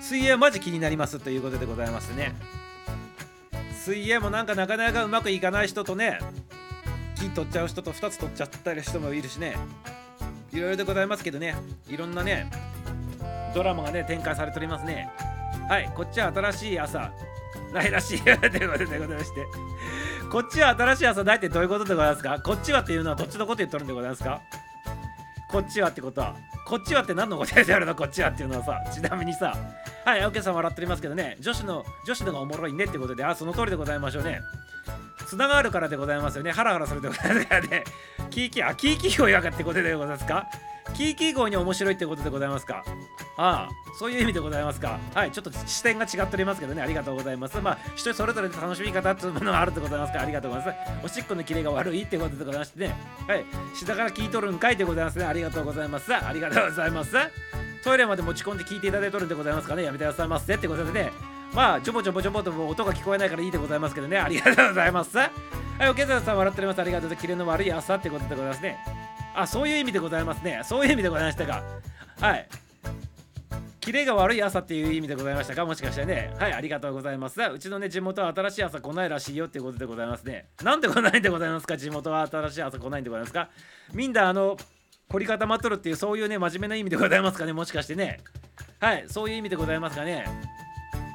[0.00, 2.34] 水泳マジ気になりますということでございますね。
[3.84, 6.18] 水泳もなんかなかなかうまくいかない人とね
[7.16, 9.56] 金取っちゃう人と2つ取っちゃったり人もいるしね。
[10.52, 11.54] いろいろでございますけどね。
[11.88, 12.50] いろんなね
[13.54, 15.10] ドラマがね展開されておりますね。
[15.68, 17.10] はいこっちは新しい朝。
[17.72, 18.20] ないらしい。
[18.22, 18.34] とい
[18.64, 19.46] うことでございまして。
[20.30, 22.38] こっちは新しい朝ないってどういうことでございますか？
[22.40, 24.40] こっちはっていうのはどっちのこと言っとるんでございますか？
[25.48, 26.34] こっちはってことは。
[26.66, 27.94] こっちはって何のことやるの？
[27.94, 28.80] こっちはっていうのはさ。
[28.92, 29.54] ちなみにさ。
[30.04, 31.36] はい青木さん笑っておりますけどね。
[31.40, 33.24] 女子の女子のがおもろいねってことで。
[33.24, 34.40] あその通りでございましょうね。
[35.26, 36.52] つながるからでございますよね。
[36.52, 37.84] ハラハラするでございますからね。
[38.30, 40.46] キーキーあキーキー号やがってことでございますか？
[40.94, 42.84] キーキー号に面白いってことでございますか？
[43.36, 44.98] ああそういう意味でございますか？
[45.14, 46.82] はいちょっと視点が違っておりますけどね。
[46.82, 47.58] ありがとうございます。
[47.60, 50.20] まあ人それぞれ楽しみ方っていうものがあるでございますか？
[50.20, 51.04] ありがとうございます。
[51.04, 52.94] おしっこのキレが悪いってことでございましてね。
[53.26, 55.24] はい下から聞いとるんかいでございますね。
[55.24, 56.14] ありがとうございます。
[56.14, 57.12] ありがとうございます。
[57.82, 59.84] トイレまで持ち込んで聞いていただいとるんでございますかね？
[59.84, 61.12] やめてくださいませってことでね。
[61.54, 64.18] まあちょぼちょぼちょぼとも音が聞こえないからいいでございますけどね。
[64.18, 65.16] ありがとうございます。
[65.16, 65.30] は
[65.80, 66.80] いおけざさん笑っております。
[66.80, 67.22] ありがとうございます。
[67.22, 69.09] キレの悪い朝ってことでございますね。
[69.34, 70.60] あそういう意味でございますね。
[70.64, 71.62] そういう意味でございましたか。
[72.20, 72.48] はい。
[73.80, 75.64] キレが悪い朝っていう意味でございましたか？
[75.64, 76.34] もしかしてね。
[76.38, 77.40] はいありがとうございます。
[77.40, 80.48] うちのね地元は新しい朝来ないらしいよっていうことでございますね。
[80.62, 81.78] なんで来ないんでございますか？
[81.78, 83.48] 地元は新しい朝来ないんでございますか？
[83.94, 84.58] みんなあの
[85.08, 87.52] 凝り固まっとるっていうそういうね真面目な意味でございますかね？
[87.54, 88.20] もしかしてね。
[88.80, 90.26] はいそういう意味でございますかね？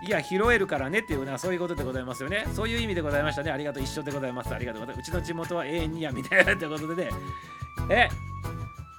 [0.07, 2.47] いや拾えるからねっていうのはそういうことでございますよね。
[2.53, 3.51] そういう意味でございましたね。
[3.51, 4.53] ありがとう一緒でございます。
[4.53, 5.07] ありがとうございます。
[5.07, 7.11] うちの地元は永遠にやみたいなってことでね。
[7.89, 8.09] え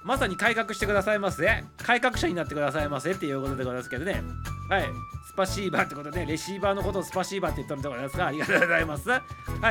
[0.03, 4.23] まさに改革してくださいませ改革者になってくださいませっていうことでございますけどね。
[4.69, 4.85] はい。
[5.27, 8.27] スパシーバーってことで、レシーバーのことをスパシーバーって言ったんでございますが。
[8.27, 9.09] ありがとうございます。
[9.09, 9.19] は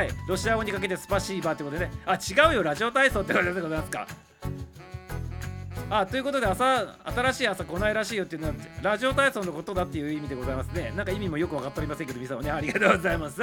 [0.03, 0.09] い。
[0.27, 1.91] ロシア語にかけてスパシーバーってことでね。
[2.05, 2.63] あ違うよ。
[2.63, 4.07] ラジオ体操ってことでございますか。
[5.89, 10.91] あということで朝新しい朝来ないらしいよっていうのはラジオ体操のことだっていう意味でございますね。
[10.95, 12.51] なんか意味もよく分かっておりませんけど皆さんもね。
[12.51, 13.41] ありがとうございます。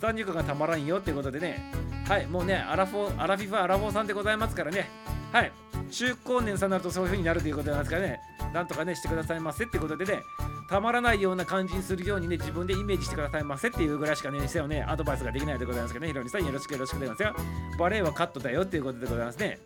[0.00, 1.70] 三軸がたまらんよっていうことでね。
[2.08, 4.88] はいもうねアラフォアラフィフアラフォーさんでございますからね。
[5.32, 5.52] はい
[5.90, 8.18] 中高年さんになるとそういう風になるということなんですかね。
[8.54, 10.22] なんとかねしてくださいませってことでね。
[10.70, 16.12] たまらないような感じにするようにね自分でイメージしてくださいませっていうぐらいしかねにせよねアドバイスができないでございますけどね。
[16.12, 17.46] ひろにさんよろしくよろしくでございますよ。
[17.78, 19.58] バレエはカットだよっていうことでございますね。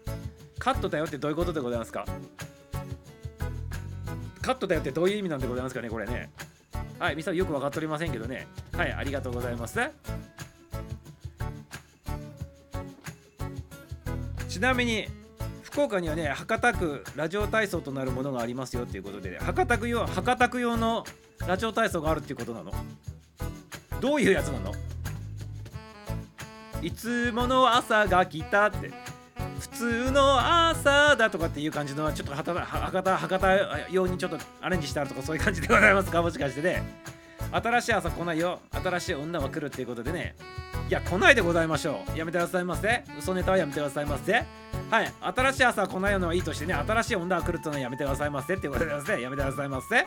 [0.58, 2.04] カットだよってどういうことでございますか？
[4.42, 6.30] カットだよってどういう意味なんでございますかねこれね。
[6.98, 8.46] はいみさんよく分かっておりませんけどね。
[8.72, 9.78] はいありがとうございます。
[14.48, 15.06] ちなみに
[15.62, 21.04] 福岡にはね博多区ラジオ体操となるものがありますよっていうことで、ね、博多区用博多区用の
[21.46, 22.72] ラジオ体操があるっていうことなの？
[24.00, 24.72] どういうやつなの？
[26.82, 28.90] いつもの朝が来たって。
[29.58, 36.10] 普通の朝だとかっていう感じのはちょっと博多博多博多用にちょっとアレンジしてあるとかそういう感じでございます。
[36.10, 36.82] かもしかしてね。
[37.50, 38.60] 新しい朝来ないよ。
[38.72, 40.34] 新しい女は来るっていうことでね。
[40.88, 42.18] いや来ないでございましょう。
[42.18, 43.04] やめてくださいませ。
[43.18, 44.44] 嘘ネタはやめてくださいませ。
[44.90, 45.12] はい。
[45.20, 49.22] 新しい朝来ないのはいいとしてね新しい女が来るっていうのはやめてくださいませっていうことでですね。
[49.22, 49.96] やめてくださいませ。
[49.96, 50.06] はい。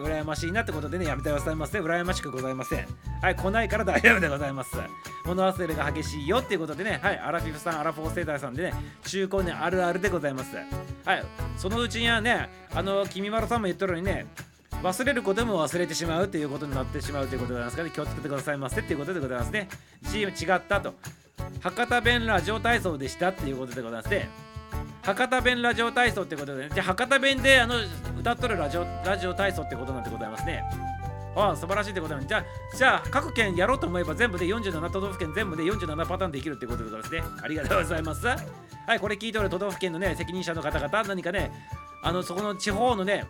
[0.00, 1.80] 羨ましいなってことでねやめてくださいませ。
[1.80, 2.76] 羨ましくございませ。
[2.80, 2.86] ん
[3.22, 3.36] はい。
[3.36, 4.76] 来ないから大丈夫でございます。
[5.24, 7.00] 物忘れが激しいよっていうことでね。
[7.02, 7.18] はい。
[7.18, 10.56] アラフィフさんアラフォー世代さんでね中高年あるあるでございます。
[10.56, 11.24] はい。
[11.56, 14.26] そのうちにはねあの君丸さんも言ってるようにね
[14.82, 19.68] 忘れることも忘れてしまうということになってしまうということでございますから、ね、気をつけてくださいませっていうことでございますね。
[20.10, 20.94] チーム違ったと。
[21.60, 24.28] 博多弁ラジオ体操でしたっていうことでございますね。
[25.02, 27.74] 博多弁ラジオ体操ってことで、ね、じゃ博多弁であの
[28.18, 30.62] 歌っとるラジオラジオ体操ってことなんでございますね。
[31.36, 32.44] ああ素晴らしいってことなんでじゃあ
[32.76, 38.36] じゃあ各県やろうと思えば全部で47都道府県全部で47パターンできるってことでございますねありがとうございますは
[38.94, 41.52] いこれ聞いておる都道府県のね責任者の方々何かね
[42.02, 43.26] あのそこの地方のね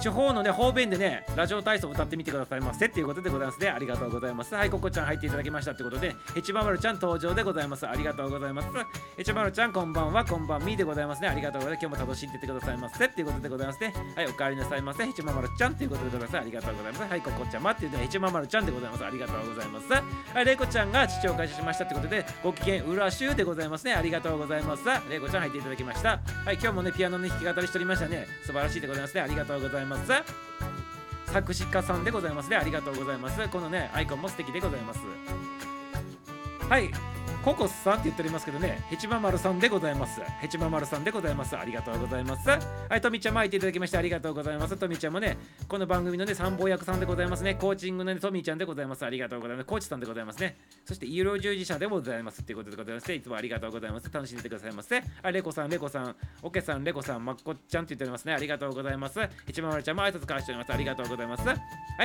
[0.00, 3.68] 地方のね方便でねラジオ体操を歌ってみてくださいませっていうことでございますね。
[3.68, 4.54] ありがとうございます。
[4.54, 7.86] はいここちゃん入っていただきましたってことでヘチママルちゃん登場でございます。
[7.86, 8.68] ありがとうございます。
[9.16, 11.28] ヘチママルちゃんこんばんはこんばんみでございますね。
[11.28, 11.84] ありがとうございます。
[11.84, 13.94] 今日も楽しんでてくださいませっていうことでございますね。
[14.16, 15.04] はいお帰りなさいませ。
[15.04, 17.10] ヘチママルちゃんっていうことでございますありがとうございます。
[17.10, 19.04] はいここちゃまっていうねヘチママルちゃんでございます。
[19.04, 19.92] ありがとうございます。
[19.92, 23.94] はいレイコちゃんが父を開始しましたってことでご機嫌浦州でございますね。
[23.94, 24.84] ありがとうございます。
[25.10, 26.20] レイコちゃん入っていただきました。
[26.44, 28.26] はい今日もねピアノの弾き語りしておりましたね。
[28.46, 29.20] 素晴らしいでございますね。
[29.20, 29.89] ありがとうございます。
[31.26, 32.56] 作詞家さんでございますね。
[32.56, 33.48] ありがとうございます。
[33.48, 35.00] このねアイコンも素敵でございます。
[36.68, 36.90] はい。
[37.44, 40.20] ココスさんって言っておりますけどね、ヘチママルさんでございます。
[40.40, 41.56] ヘチママルさんでございます。
[41.56, 42.46] ありがとうございます。
[42.46, 42.58] は
[42.96, 44.76] い、とみちゃんも入っていただきましてありがとうございます。
[44.76, 47.54] とみちゃんもね、この番組のね、参謀役さんでございますね。
[47.54, 49.06] コーチングのね、とみちゃんでございます。
[49.06, 49.66] ありがとうございます。
[49.66, 50.58] コーチさんでございますね。
[50.84, 54.10] そして、医療従事者でございますっていうことでございまして、いつもありがとうございます。
[54.12, 55.02] 楽しんでてくださいませ。
[55.22, 58.34] あ、レコさん、レコさん、オケさん、レコさん、まっこちゃんって言っておりますね。
[58.34, 59.18] ありがとうございます。
[59.46, 60.72] ヘチママルちゃんも挨拶交わしております。
[60.74, 61.48] ありがとうございます。
[61.48, 61.54] は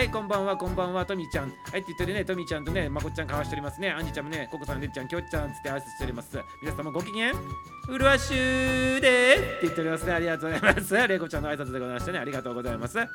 [0.02, 1.50] い、こんばんは、こんばんは、とみちゃん。
[1.50, 3.92] はいって言ってるね、とみちゃんとね、まこちゃん交わしておりますね。
[3.92, 6.38] アンジちゃんもね、ココさん、レッちゃん、きょちゃんつって挨拶しております。
[6.62, 10.14] 皆様ご機嫌うるわしゅうでーって言っておりますね。
[10.14, 11.08] ありがとうございます。
[11.08, 12.20] レイコちゃんの挨拶でございましたね。
[12.20, 12.98] ありがとうございます。
[12.98, 13.06] は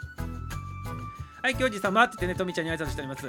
[1.49, 3.27] い、教授様って言ってね、とみちゃんに挨拶しております。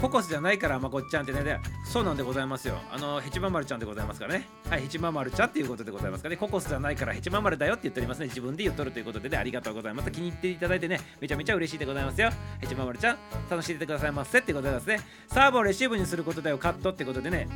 [0.00, 13.18] ココスじゃないからまこっちゃんってねそうなんでございますよあのヘチママルちゃんでございますからねはいヘチママルちゃんっていうことでございますかねココスじゃないからヘチママルだよって言っておりますね自分で言っとるということでねありがとうございます気に入っていただいてねめちゃめちゃ嬉しいでございますよヘチママルちゃん
[13.50, 17.46] 楽しんでてくださいませってことですねサーブをレシーブにすることだよカットってことでね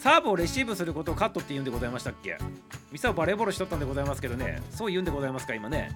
[0.00, 2.38] サーブをレシーブすることをカットって言うんでございましたっけ？
[2.92, 4.62] ミサをバレーボールしとったんでございますけどね。
[4.70, 5.90] そう言うんでございますか今ね。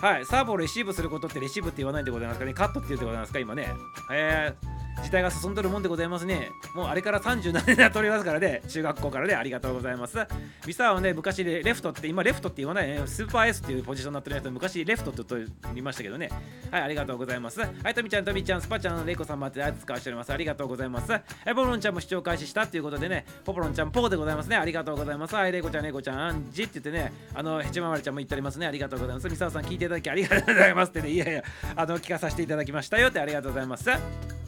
[0.00, 0.26] はい。
[0.26, 2.52] サーブをレシーブすることってレシーブって言わないんでございますかね？
[2.52, 3.38] カットって言うんでございますか？
[3.38, 3.68] 今ね。
[4.12, 4.71] えー。
[5.02, 6.50] 時代が進んどるもんでございますね。
[6.74, 10.18] もうあれから37年経っておりますからね、中学校からね、ありがとうございます。
[10.66, 16.28] ミサはね、昔でレフトって、今レフトって言わないね、スーパー S っていうポジションになってるやつ、昔レフトって言いましたけどね。
[16.70, 17.60] はい、ありがとうございます。
[17.60, 20.32] はい、とみちゃん、とみちゃん、スパちゃん、レイコさんまであいつ使わしております。
[20.32, 21.10] ありがとうございます。
[21.10, 24.56] はい、ポポロンちゃんも視聴開始したっていうことでね、ポポロンちゃん、ポーでございますね。
[24.56, 25.34] ありがとうございます。
[25.34, 28.66] はい、レイコちゃん、レイコちゃん、アンジって言ってね、あの、ヘチママリちゃんも言っておりますね。
[28.66, 29.28] ありがとうございます。
[29.28, 31.42] ミサさん、聞いていただきありがとうございますってね、いやいや、
[31.76, 34.41] あの、聞かさせていただきましたよってありがとうございます。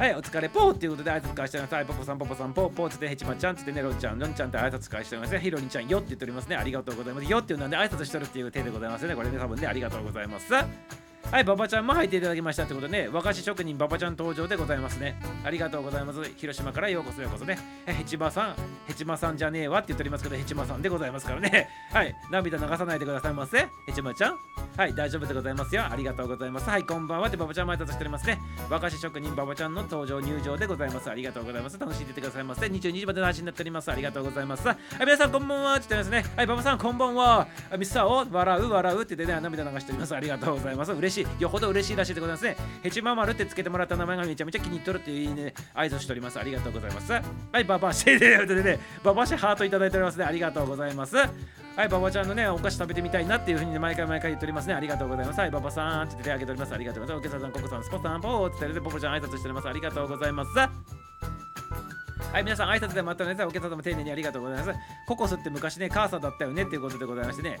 [0.00, 1.74] はい、お疲れぽーっていうことで挨拶返しております。
[1.74, 5.40] はい、ポポさん、ポポさん、ポーポーつってヘチマちゃんつってね、ロンちゃん、ロンちゃんって挨拶返しておりますね。
[5.40, 6.56] ヒロリンちゃんよって言っておりますね。
[6.56, 7.30] ありがとうございます。
[7.30, 9.14] よっていうので、挨拶しとるっていう手でございますね。
[9.14, 10.54] これね、多分ね、ありがとうございます。
[11.30, 15.16] はい、ババちゃんも入っていただきましたってことでね、和菓子職人ババちゃん登場でございますね。
[15.44, 16.20] ありがとうございます。
[16.36, 17.56] 広島からようこそようこそね。
[17.86, 18.54] ヘチマさん、
[18.88, 21.68] ヘチマさんじゃねえわって言っておりますけど、ヘチマさんでございますからね。
[21.92, 23.58] はい、涙流さないでくださいませ。
[23.86, 24.38] ヘチマちゃん。
[24.76, 25.84] はい、大丈夫でございますよ。
[25.88, 26.68] ありがとうございます。
[26.68, 28.38] はい、こんばんはってババちゃんも挨拶しておりますね。
[28.68, 31.08] 和菓子職人ババちゃんの登場入場でございます。
[31.10, 31.78] ありがとうございます。
[31.78, 32.66] 楽しんでてくださいませ。
[32.66, 33.90] 22時までの配信になっております。
[33.90, 34.66] ありがとうございます。
[34.66, 36.34] はい、皆さんこんばんはって言ってますね。
[36.36, 37.46] はい、ババさんこんばんは。
[37.78, 40.14] ミスターを笑う笑うって言ってね、涙流しております。
[40.14, 40.92] ありがとうございます。
[40.92, 41.26] 嬉しい。
[41.42, 42.56] よほど嬉しいらしいでございますね。
[42.82, 46.38] ヘチママルってつけてもらった名前がめちゃめちゃ気に入っとるっていうね、合図しております。
[46.38, 47.12] ありがとうございます。
[47.12, 47.20] は
[47.60, 50.24] い、ババシでね、ババシハートいただいておりますね。
[50.24, 51.16] ありがとうございます。
[51.16, 51.26] は
[51.84, 54.74] い、ババちゃんのね、お菓子食べてみたいなっていうふうに、ね、毎回毎回言っておりますね。
[54.74, 55.40] ありがとうございます。
[55.40, 56.74] はい、ババさんって手挙げております。
[56.74, 57.26] ありがとうございます。
[57.26, 59.68] おけさん、ココさん、スポさん、ポーって言って、ポポちゃん挨拶しております。
[59.68, 60.50] ありがとうございます。
[62.32, 64.78] はい、皆さん挨拶でまたね、お客様丁寧にありがとうございます。
[65.06, 67.58] ココスって昔ね、カーサだったよねっていうことでございましてね。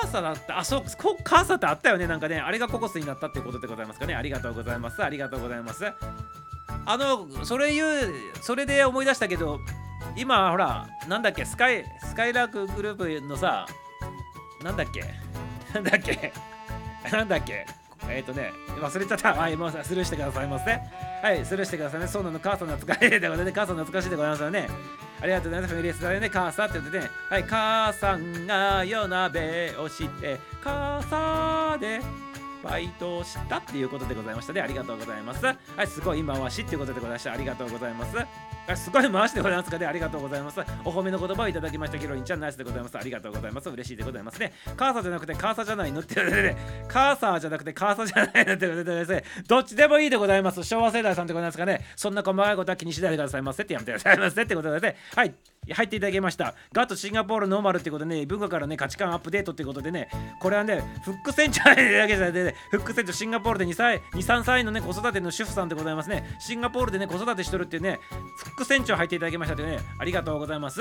[0.00, 0.82] カーサだった、あ、そう、
[1.24, 4.14] カーサってあったよね、なんかね、あれがココスになったっていうことでございますかね。
[4.14, 5.02] ありがとうございます。
[5.02, 5.92] ありがとうございます。
[6.86, 9.58] あの、それ言う、それで思い出したけど、
[10.16, 13.66] 今ほらなんだっけスカイスカイラークグループのさ
[14.62, 15.04] なんだっけ？
[15.74, 16.32] なんだっけ？
[17.12, 17.66] なんだっけ？
[18.08, 19.34] えっ、ー、とね忘れちゃった。
[19.34, 20.80] はいもうスルーしてくださいませ。
[21.22, 22.08] はいスルーしてくださいね。
[22.08, 22.38] そうなの。
[22.40, 24.68] 母さん懐かしいでございます母さん懐かしいでございますよね。
[25.20, 32.00] ありがとうございますフェリエスだよね母さんって言ってねはい母さんが夜鍋をして母さんで
[32.62, 34.60] バイトをしたっていうことでございましたね。
[34.60, 35.44] ありがとうございます。
[35.44, 37.32] はい、すごい今はしっていうことでございました。
[37.32, 38.16] ありがとうございます。
[38.76, 39.86] すごい回してございますかね。
[39.86, 40.60] ありがとうございます。
[40.84, 41.98] お褒めの言葉をいただきました。
[41.98, 42.98] ヒロインちゃん、ナイスでございます。
[42.98, 43.70] ありがとうございます。
[43.70, 44.52] 嬉しいでございますね。
[44.76, 50.62] カーサじゃなくてカーサじゃないのって言われてね、カーサーじゃなくてカーサじゃないのって言われてですね、どっちでもいいでございます。
[50.64, 51.84] 昭和世代さんでございますかね。
[51.96, 54.96] そんな細かいことは気にしないでくださいませってやめてくださいませってことでね。
[55.14, 55.34] はい。
[55.72, 56.54] 入っていただきました。
[56.72, 60.08] ガットシンガポールノーマルってことでね文化からね価値観アップデートってことでね
[60.40, 66.24] これはねフック船長だけじゃなくて、ね、フック船長シンガポールで2歳23歳のね子育ての主婦さんでございますね。
[66.40, 67.98] シンガポールでね子育てしとるっていうね
[68.44, 70.80] フック船長入っていただきましたってねありがとうございます。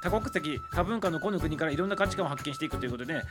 [0.00, 3.22] 多国籍多文化のこの国からいろんな価値観を発見していくということでね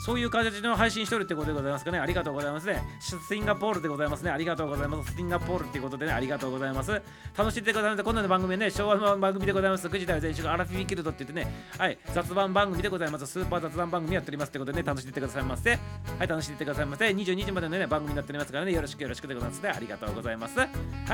[0.00, 1.98] そういう形の配信しとるってことでございますかね。
[1.98, 2.82] ありがとうございますね。
[3.00, 4.30] シンガポールでございますね。
[4.30, 5.14] ありがとうございます。
[5.14, 7.02] シンガポールっていうことでね、ありがとうございます。
[7.36, 8.02] 楽しんでございます。
[8.02, 9.86] 今度の番組ね、昭和の番組でございます。
[9.86, 13.26] 9時台前週アラフィーキルドって言ってね、はい、雑談番組でございます。
[13.26, 15.70] スーパー雑談番組やっておりますってことでね、楽しんでってくださいませ。
[15.70, 15.76] は
[16.24, 17.06] い、楽しんでってくださいませ。
[17.08, 19.68] 22時までのね、番組になっておりますからね、よろしくよろしくでございますね。
[19.68, 20.58] ありがとうございます。
[20.58, 20.68] はい、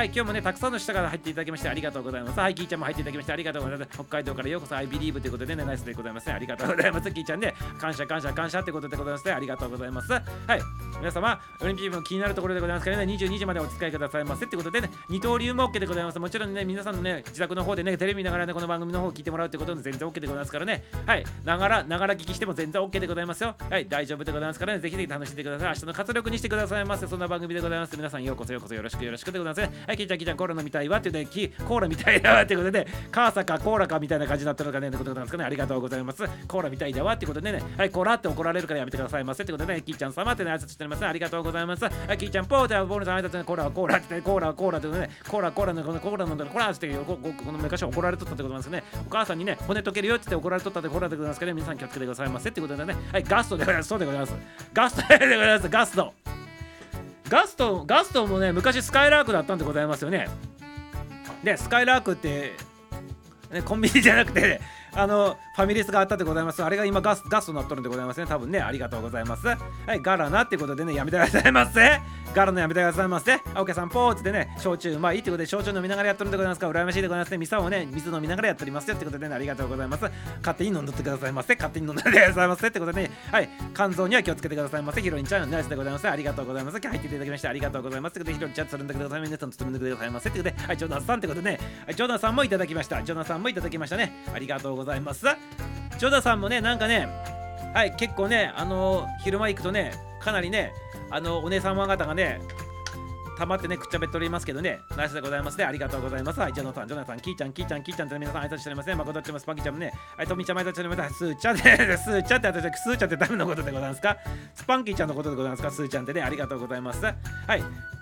[0.07, 2.39] 今日もね、たくさんの下から入っていただきまして、ありがとうございます。
[2.39, 3.91] はい、キーちゃんも入っていただきまして、ありがとうございます。
[3.93, 6.35] 北海道からようこそ、I believe ということでね、ナイスでございますね。
[6.35, 7.11] ありがとうございます。
[7.11, 9.33] キーちゃんね、感謝感謝感謝ってことでございますね。
[9.33, 10.13] ありがとうございます。
[10.13, 10.23] はい、
[10.99, 16.19] 皆様、オリンピックの気になるところでございますからね、22時までお使いくださいませってことでね、二刀流も OK でございます。
[16.19, 20.85] もちろんね、皆さんのね、自宅の方でね、テレビ見ながらね、この番組の方を聞いてもらうってことで全然 OK でございますからね。
[21.07, 23.55] はい、ながら、ながら聞きしても全然 OK でございますよ。
[23.71, 25.69] はい、大丈夫でございますからね、ぜひぜひ楽しんでください。
[25.69, 27.07] 明日の活力にしてくださいませ。
[27.07, 27.97] そんな番組でございます。
[27.97, 29.87] 皆さん、ようこそようこそよろしくよろしくでございます。
[29.87, 35.45] はい、キーちゃん、キーちゃん、コーラ飲みたいわっていうね、コーラみたいだわってことで、ね、カーサかコーラかみたいな感じになってるのかね、ってことなんですかね。
[35.45, 36.25] ありがとうございます。
[36.49, 41.07] コーラみたいだわってことでね、はい、コーラって怒られるるからやめてくださいませってことでね、キーちゃん様ってね、挨拶しております、ね。
[41.07, 41.85] ありがとうございます。
[41.85, 48.85] はい、キーちゃん、ポーター、ボールさん挨拶、コーラはコーラって、コーラはコーラってね、コーラコーラのこのコーラのコーラってこの昔は怒られとったってことなんですね。
[49.07, 53.89] お母さんにね、骨溶けるよってって怒られとったってコーラでございますからね、皆さん気をつけてくださいませってことでね、はい、ガストでございます。
[53.89, 54.35] そうでございます。
[54.73, 55.69] ガストでございます。
[55.69, 56.15] ガスト。
[57.29, 60.29] ガスト、ガストもね、昔スカイラークだったんでございますよね。
[61.43, 62.53] で、スカイラークって、
[63.51, 64.61] ね、コンビニじゃなくて、
[64.93, 66.63] あのファミレスがあったでございます。
[66.63, 68.27] あれが今ガスガスとなっとるんでございますね。
[68.27, 69.47] 多分ね、ありがとうございます。
[69.47, 69.57] は
[69.95, 71.99] い、ガラナってことでね、やめてくださいませ。
[72.35, 73.33] ガラナやめてくださいませ。
[73.55, 76.69] あお客さん、ポーってね、焼酎うまいってことで、焼酎飲みながらやっとるんでございますか。
[76.69, 77.39] 羨ましいでございますね。
[77.39, 80.03] ミサをね、水飲みながらやっておりますよってことでね、ありがとうございます。
[80.41, 81.55] 勝手に飲んどってくださいませ。
[81.55, 85.01] 勝手に飲んでくださいませってことでね、はい、肝臓には気をつけてくださいませ。
[85.01, 86.07] ヒロリンちゃん、ナイスでございます。
[86.07, 86.75] ありがとうございます。
[86.75, 88.13] 今日入っていただきまして、ありがとうございます。
[88.13, 89.21] ってことで、ヒロリンちゃん、つるんでください。
[89.23, 90.29] 皆さん、つるんでくださいませ。
[90.29, 93.03] ってことで、はい、ジョナサンってことでね、はい、ジョナさんもいただきました。
[93.03, 94.13] ジョナさんもいただきましたね。
[94.35, 95.25] ありがとうございます。
[95.99, 97.09] ジョナさんもねなんかね
[97.75, 100.73] はい結構ねあの昼間行くとねかなりね
[101.11, 102.41] あのお姉様方がね
[103.37, 105.65] たまってね、くっちゃべっておりますけどね、ナイスでございますね。
[105.65, 106.41] ありがとうございます。
[106.41, 108.95] はい、ジョナさん、ジョナさん、キーちゃん、キーちゃん、キーちゃんって皆さん挨拶しておりますね。
[108.95, 111.15] まことっちもスパキちゃんもね、はい、トミちゃんも挨拶しております。
[111.19, 111.63] スーちゃんで、
[111.99, 114.17] スーちゃんって私、スーちゃんって誰のことでございますか？
[114.55, 115.71] スパンキーちゃんのことでございますか？
[115.71, 117.05] スーちゃんってね、ありがとうございます。
[117.05, 117.15] はい、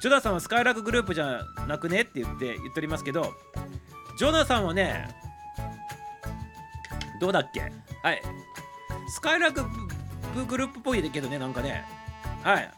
[0.00, 2.02] ジョナさんはスカイラークグループじゃなくね？
[2.02, 3.34] って言って言っておりますけど、
[4.16, 5.08] ジョナさんはね、
[7.20, 7.60] どうだっけ？
[8.02, 8.22] はい。
[9.08, 9.62] スカイラーク
[10.46, 11.84] グループっぽいけどね、なんかね。
[12.42, 12.70] はい。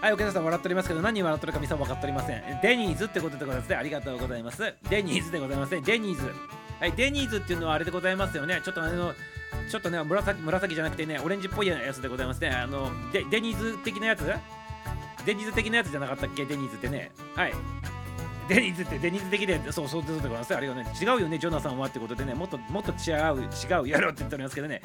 [0.00, 2.42] はい、お客さん笑っておりますけど、何笑ってるか皆さん分かっておりません。
[2.62, 3.76] デニーズってことでございますね。
[3.76, 4.74] ありがとうございます。
[4.90, 5.80] デニーズでございますね。
[5.80, 6.32] デニーズ。
[6.78, 8.60] はい、デニーズっていうのはあれでございますよね。
[8.62, 9.14] ちょっとあの、
[9.70, 12.50] ちょっとね、紫紫じゃなくてね、オレンジっぽいやつでございますね。
[12.50, 14.30] あの、デデニーズ的なやつ？
[15.24, 16.44] デニーズ的なやつじゃなかったっけ？
[16.44, 17.10] デニーズってね。
[17.34, 17.52] はい。
[18.48, 20.54] デニーズってデニーズ的で、そうそうそうでございます。
[20.54, 24.82] あれがね、違うよね、ジョナサンはってことでね、もっともっと違う、違うやろうって言っておりますけどね。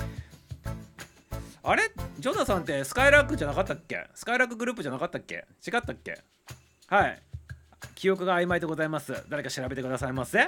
[1.64, 1.92] あれ？
[2.18, 4.08] ジョナサンってスカイラックじゃなかったっけ？
[4.16, 5.46] スカイラックグループじゃなかったっけ？
[5.66, 6.20] 違ったっけ？
[6.88, 7.22] はい
[7.96, 10.48] 記憶が曖昧でございます誰か調べてくださいませ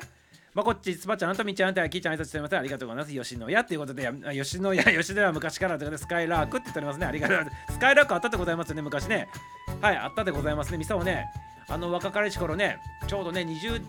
[0.53, 2.55] まあ、こっち、スパちゃん、あんたみちゃん、あんた、きーちゃん、挨拶してます。
[2.55, 3.11] ありがとうございます。
[3.11, 7.07] 吉野家ということで、吉野家、吉野家は昔からということで、スカイラークって言っておりますね。
[7.07, 7.74] ありがとうございます。
[7.74, 9.28] スカイラークあったでございますよね、昔ね。
[9.82, 10.78] はい、あったでございますね。
[10.78, 11.26] 店をね、
[11.70, 13.82] あの若かりし頃ね、ちょうどね、20,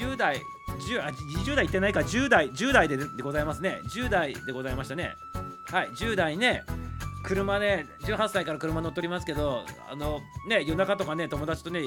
[0.00, 3.78] 20代、10, あ20代いってないか、10代、10代ででございますね。
[3.94, 5.14] 10代でございましたね。
[5.66, 6.64] はい、10代ね、
[7.30, 11.80] 車ね18歳から車乗っておりますけどあのね夜中とかね友達とね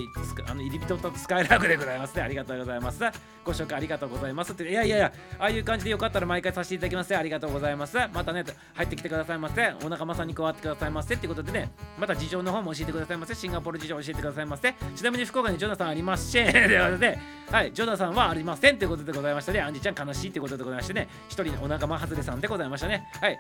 [0.48, 2.22] あの入り人とスカイラークでございますね。
[2.22, 3.04] ありがとうございます。
[3.44, 4.54] ご紹介ありがとうございます。
[4.54, 7.98] っていやいやいやああいう感じでよかったら毎回させていただきますありがとうございます。
[8.14, 9.74] またね入ってきてくださいませ。
[9.84, 11.16] お仲間さんに加わってくださいませ。
[11.16, 13.36] ってことでねまた事情の方も教えてくださいませ。
[13.36, 14.74] シンガポール事情教えてくださいませ。
[14.96, 16.52] ちなみに福岡にジョナサンありません。
[16.54, 17.20] ということで
[17.52, 18.78] はいジョナサンはありません。
[18.78, 19.60] ということでございましたね。
[19.60, 21.10] アンジちゃん悲しいということでございましてね。
[21.28, 23.04] 一人お仲間外れさんでございましたね。
[23.20, 23.38] はい。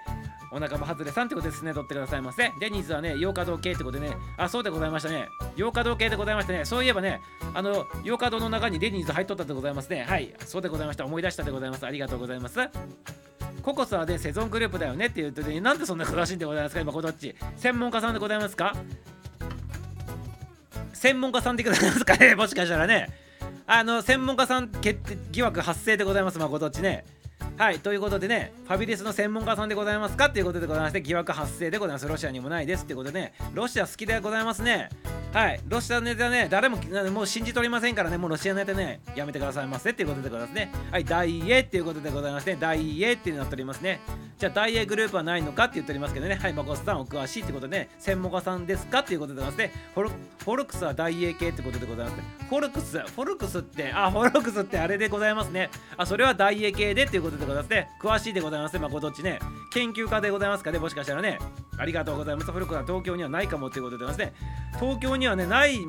[0.51, 1.73] お仲間外れさんってことですね。
[1.73, 5.29] 取ってくださいませデニーズはね、洋華堂系ってことでね、あ、そうでございましたね。
[5.55, 6.65] 洋華堂系でございましたね。
[6.65, 7.21] そういえばね、
[7.53, 10.05] あの、洋華堂の中にデニーズ入っとったでございますね。
[10.07, 11.05] はい、そうでございました。
[11.05, 11.85] 思い出したでございます。
[11.85, 12.59] ありがとうございます。
[13.61, 16.81] ココスはね、セゾングループだよねって言うとね、なんでそんな詳しいんでございますか？
[16.81, 17.35] 今、こどっち。
[17.55, 18.75] 専門家さんでございますか？
[20.93, 22.35] 専門家さんでございますかね？
[22.35, 23.07] もしかしたらね。
[23.65, 27.05] あの、専門家さん決定疑惑発生でございます、まこどっちね。
[27.55, 32.07] はい、ということでね、ファビレスの専門家さんでございますかということでございまして、疑惑発生でございます。
[32.07, 34.89] ロシアにもないですということでね、ロシア好きでございますね。
[35.33, 36.77] はい、ロシアのネタね、誰も
[37.11, 40.71] もう信じとりませんからね、もうロシアのネタね、やめてくださいませっていうことでございますね。
[40.91, 42.55] はい、大英っていうことでございまして。
[42.55, 43.99] 大英ってなっておりますね。
[44.43, 46.35] じゃあ大英グループはないのかって言っておりますけどね。
[46.35, 49.71] はい誠さんお詳しいってことで、ね、専門家さんですかっていうことでございますね。
[49.93, 52.23] フォルフォルクスは大英系ってことでございますね。
[52.49, 55.69] フォルクスフォルクスってあフォルクスってあれでございますね。
[55.95, 57.87] あそれは大英系でっていうことでございますね。
[58.01, 58.79] 詳しいでございますね。
[58.79, 59.39] 誠っちね。
[59.71, 60.79] 研究家でございますかね。
[60.79, 61.39] もしかしたらね。
[61.77, 62.51] ありがとうございます。
[62.51, 64.33] フォルクスは東京にはないかもっていうことでございますね。
[64.77, 65.79] 東京にはねない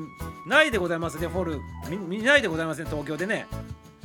[0.47, 1.27] ないでございますね。
[1.27, 1.59] フォル
[2.07, 2.87] 見ないでございますね。
[2.89, 3.47] 東京でね。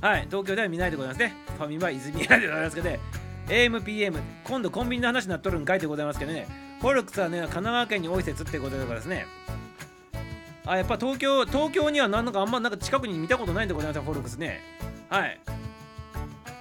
[0.01, 1.37] はい東京では見ないでございますね。
[1.57, 3.30] ファミマ泉屋でございますけどね。
[3.51, 6.47] AMPM 今度コンビニの話になっとるんかいでございますけどね。
[6.81, 9.27] フォルクスはね神奈川県に多い説ってことでございますね。
[10.65, 14.61] あやっぱ東京東京には何のかあんまなんか近くに見たことないんでございますよフォルクスね。
[15.09, 15.41] はい。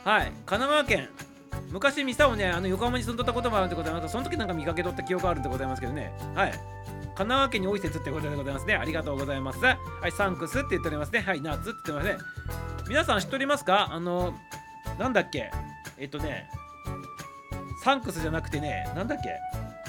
[0.04, 0.26] はい。
[0.26, 1.10] 神奈川県。
[1.70, 6.12] 昔ミサをねあの横浜に住んどったこともあるってことでその時なんか見かけとった記憶あるんでございますけどね。
[6.34, 6.52] はい。
[6.52, 8.74] 神奈川県に多い説ってことでございますね。
[8.74, 9.60] ありがとうございます。
[9.64, 9.78] は
[10.08, 11.20] い、サンクスって言っておりますね。
[11.20, 12.24] はい、ナッツって言ってますね。
[12.88, 13.90] 皆さん知っておりますか？
[13.92, 14.34] あの、
[14.98, 15.52] なんだっけ？
[15.98, 16.50] えっとね、
[17.84, 19.30] サンクスじゃなくてね、なんだっけ？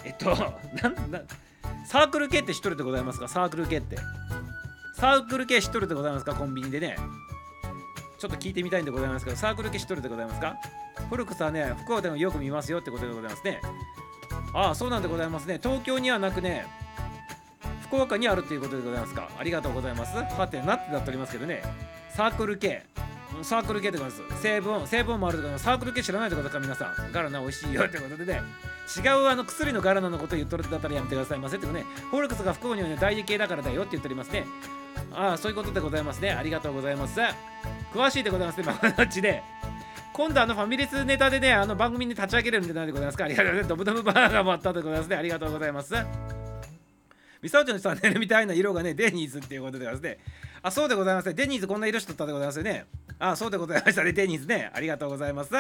[0.08, 0.30] えっと、
[0.82, 1.20] なんな
[1.86, 3.28] サークル系って知っとるでございますか？
[3.28, 3.96] サークル系って。
[4.96, 6.34] サークル系知っとるでございますか？
[6.34, 6.96] コンビニでね。
[8.18, 10.56] ちょっと聞いてみたいんでございますけど、サークル系知っとるでございますか？
[11.08, 13.60] 古くさね、福岡でもよく見ますよってことでございますね。
[14.54, 15.58] ああ、そうなんでございますね。
[15.62, 16.66] 東京にはなくね、
[17.82, 19.30] 福岡にあるということでございますか？
[19.38, 21.62] ありがとうございますはてなってなっておりますけどね
[22.14, 22.84] サークル系
[23.44, 28.42] サークル系でございます成分成分もあるとかサークル系知らないってことか皆さんガラナ美味しいよってことでね
[28.96, 34.46] 違うあの薬のガラナのこと言っとるだったらやめてくださいませってねフォルクスが福岡にはね大事系だからだよって言っておりますね
[35.12, 37.20] ああそういうことでございますねありがとうございます
[37.92, 39.42] 詳しいでございますねまこのちで
[40.12, 45.94] 今度あのファミレスネタでねあの番組に立ち上げるんでないでございますかありがとうございますドブドブバーガーもあったでございますねありがとうございます
[47.42, 50.18] ミサオちゃんのチャンネルみたいな色がね、デニーズっていうことでございますね。
[50.62, 51.34] あ、そうでございます。
[51.34, 52.86] デニーズこんな色しとったでございますよね。
[53.18, 54.12] あ、そうでございましたね。
[54.12, 54.70] デニーズね。
[54.74, 55.50] ありがとうございます。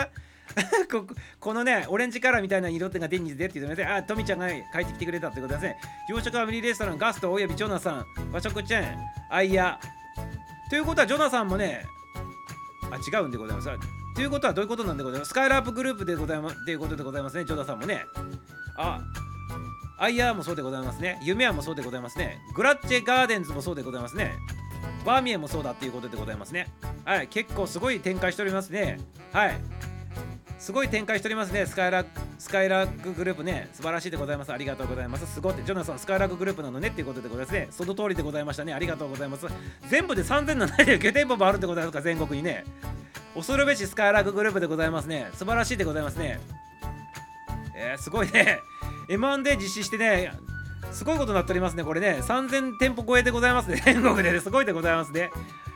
[0.90, 1.06] こ
[1.38, 3.94] このね、オレンジカラーみたいな色ってがデニーズでって言ってますね。
[3.94, 5.76] あ、トミちゃんが帰ってきてくれたってことですね。
[6.08, 8.98] 洋食ファミリーレストラン、ガスト、およびジョナサン、和食チェーン、
[9.30, 9.78] アイヤ。
[10.68, 11.84] ということは、ジョナサンもね、
[12.90, 13.68] あ、違うんでございます。
[14.16, 15.30] ということはどういうことなんでございます？
[15.30, 18.04] スカイラープグループでございますっていうことでございますね、ジョナサンもね。
[18.76, 19.00] あ、
[19.98, 21.20] アイヤーもそうでございますね。
[21.22, 22.40] 夢アもそうでございますね。
[22.56, 24.36] グラッチェガーデンズもそうでございますね。
[25.04, 26.68] バーミエンもそうだっていうことでございますね。
[27.04, 28.98] はい、結構すごい展開しておりますね。
[29.32, 29.58] はい。
[30.58, 31.64] すごい展開しておりますね。
[31.64, 33.70] スカイラックスカイラックグループね。
[33.72, 34.52] 素晴らしいでございます。
[34.52, 35.26] ありがとうございます。
[35.26, 35.54] すごい。
[35.64, 37.68] ジョナサン、スカイラックグループなのねっていうことでございますね。
[37.70, 38.74] その通りでございましたね。
[38.74, 39.46] ありがとうございます。
[39.88, 42.64] 全部で3079店舗もあるんでございますか、全国にね。
[43.34, 45.30] 恐るべしスカイラックグループでございますね。
[45.34, 46.40] 素晴らしいでございますね。
[47.74, 48.58] えー、すごいね。
[49.08, 50.30] M&A 実施してね、
[50.92, 51.84] すごいことになっておりますね。
[51.84, 53.80] これね、3000店舗超えでございますね。
[53.84, 55.30] 全国で、ね、すごいでございますね。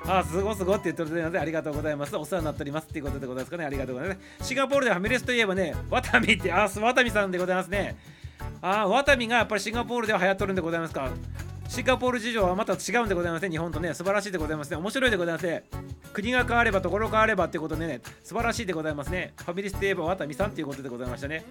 [0.07, 2.15] あ、すごすごって言っておりますありがとうございます。
[2.17, 3.65] お世話になっておりますっていうことでございますかね。
[3.65, 4.47] ありがとうございます。
[4.47, 7.97] シンガポールでファミレスといえばね、ワタミって、あ、ワタミさんでございますね。
[8.61, 11.09] あ、ワタミがやっぱりシンガポールでは流行っとるんでございますか。
[11.69, 13.51] シンガポール事情はまた違うんでございますね。
[13.51, 14.77] 日本とね、素晴らしいでございますね。
[14.77, 15.65] 面白いでございますね。
[16.13, 19.33] 国が変われば、ところ変わればってことでね、素晴らしいでございますね。
[19.39, 21.45] ファミレスといえばワタミさんっていうことでございましたね。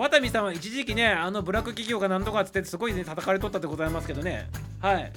[0.00, 4.48] 渡見さんは一時期ねあのブラック企業が何とかっつってすごいね叩かれとったでございますけどね。
[4.80, 5.12] はい。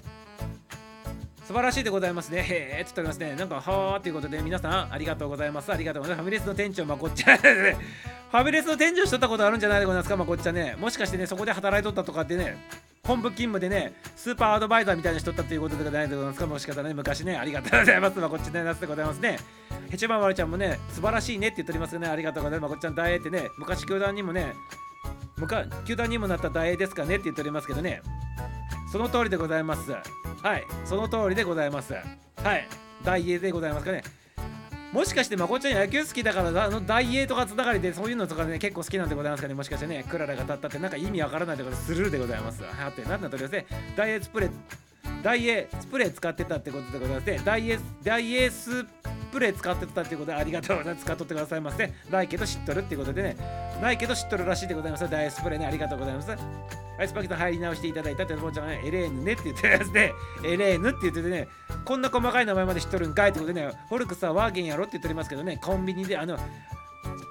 [1.46, 2.41] 素晴らしいでございますね。
[2.41, 3.36] へえって言っておりますね。
[3.36, 5.72] なんか、はーっていうことで、皆さん、ありがとうございます。
[5.72, 6.24] ありがとうございます。
[6.24, 10.76] ファミレスの店長、まこっちゃん、 ファミレスの店長しとったことあるんじゃないでございますか、まこっちゃんね。
[10.80, 12.58] もしかしてね、そこで働いとったとかってね、
[13.04, 18.20] 本部勤務でね、スーパーアドバイザーみたいなしとったっていうことでございますか、もしかしたらね、昔ね、ありがとうございます。
[18.20, 19.38] まこっちね、なすでございますね。
[19.89, 22.08] ヘチママルちゃんもね、素晴らしいねって言っておりますね。
[22.08, 22.72] ありがとうございます。
[22.72, 24.54] まこっちゃん大英ってね、昔教団にもね、
[25.86, 28.02] 球団にもなった大英ですかねって言っておりますけどね。
[28.92, 29.92] その通りでございます。
[29.92, 30.64] はい。
[30.86, 31.94] その通りでございます。
[31.94, 32.02] は
[32.56, 32.68] い。
[33.04, 34.04] 大英でございますかね。
[34.92, 39.56] もしかしてまこちゃん野球好きだからあの大英とかつながりでそういうのとかね結構好きなんでございますかね。
[39.56, 42.62] もしかしてねクララが立ったってなんか意味わからないところスルーでございます。
[42.62, 43.66] はって何だとりますね
[43.98, 44.52] 大英スプレー
[45.24, 48.86] 大英スプレー使ってたってことでございまして大英大英ス
[49.34, 51.06] プレー使ってたってことでありがとうございます。
[51.06, 51.92] 使っとってくださいませ。
[52.12, 53.38] ないけど知っとるってことでね。
[53.82, 55.10] ないけど知っとるらしいでございます。
[55.10, 56.32] 大英スプレーねありがとうございます。
[57.00, 60.14] アイスパケット入り直していただいたっておちゃんがねエレーヌねって言ってますね。
[60.46, 61.48] エレーヌって言っててね
[61.84, 66.38] こんな細かい名前まで知っとるんかいってことでねフォルクスはワーゲンやろって言っておりますけどねコンビニであの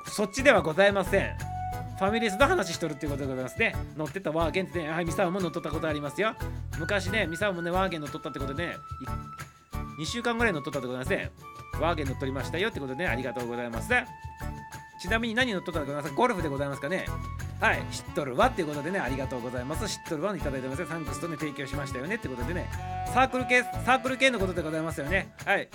[0.06, 1.52] そっちではございません。
[1.98, 3.76] ファミレスの話しとるっていうことでございますね。
[3.96, 6.34] 乗ってたワーゲンってね、はい、ミサオも乗っとったことありますよ。
[6.80, 8.76] 昔ね、ミサオもね、ワーゲン乗っとったってことでね、
[10.00, 11.30] 2週間ぐらい乗っとったってことなんですね。
[11.80, 13.90] ワーゲン乗っ取りましたよってことでね、ありがとうございます。
[14.98, 17.06] ちなみに何乗っとったかございますゴルフでございますかね。
[17.60, 19.88] はい、知っとるわっていうことでね、ありがとうございます。
[19.88, 22.68] 知っとるわいただいてますサンクスとね、提供しましたよねってことでね、
[23.12, 25.32] サークル系、サークル系のことでございますよね。
[25.44, 25.68] はい。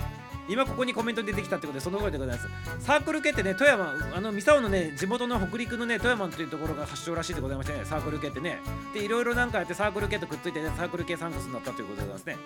[0.48, 2.48] 今ここにコメント出てきたってことでその声でございます。
[2.80, 8.60] サークル系ってね富山あの三沢のね地元の北陸のね富山っていうところが発祥らしいでございましてねサークル系ってね。
[8.94, 12.36] でいろいろなんかやってサークル系とくっついてねサークル系サンクスになったということでございますね。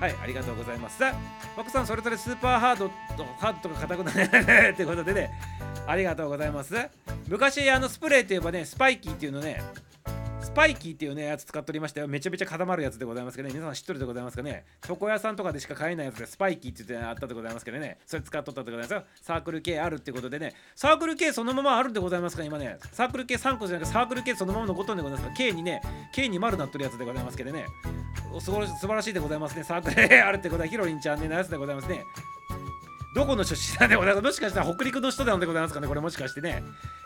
[0.00, 0.98] はいありがとうございます。
[0.98, 1.14] さあ
[1.56, 5.30] 枠さんそれぞれスーパーハードとハードとか硬くなねってことでね。
[5.86, 6.74] ありがとうございます。
[7.28, 9.62] 昔あのスプレーって言えばねスパイキーっていうのね
[10.40, 12.08] スパイキーっていうねやつ使っておりましたよ。
[12.08, 13.54] めちゃめちゃ固まるやつでございますけどね。
[13.54, 14.64] 皆さん知ってるでございますかね。
[14.88, 17.98] 床屋さんとかでしか買えないやつでスパイキーって言ってあったでございますけどね。
[18.06, 19.04] それ使っとったでございますよ。
[19.20, 20.54] サークル系あるってことでね。
[20.74, 22.78] サークル系そのままあるでございますか今ね。
[22.92, 25.36] サークル系3個じゃなくてサークル系そのまま残っとんでございますか。
[25.36, 25.82] K にね。
[26.12, 27.66] K に丸なっとるやつでございますけどね。
[28.40, 29.64] すごい素晴らしいでございますね。
[29.64, 32.02] サークル系あるってことはヒロリンちゃんねのやつでございますね。
[33.14, 34.24] どこの出身なんでございます？
[34.24, 35.88] もしかしたら北陸の人なんでございますかね？
[35.88, 36.62] これもしかしてね。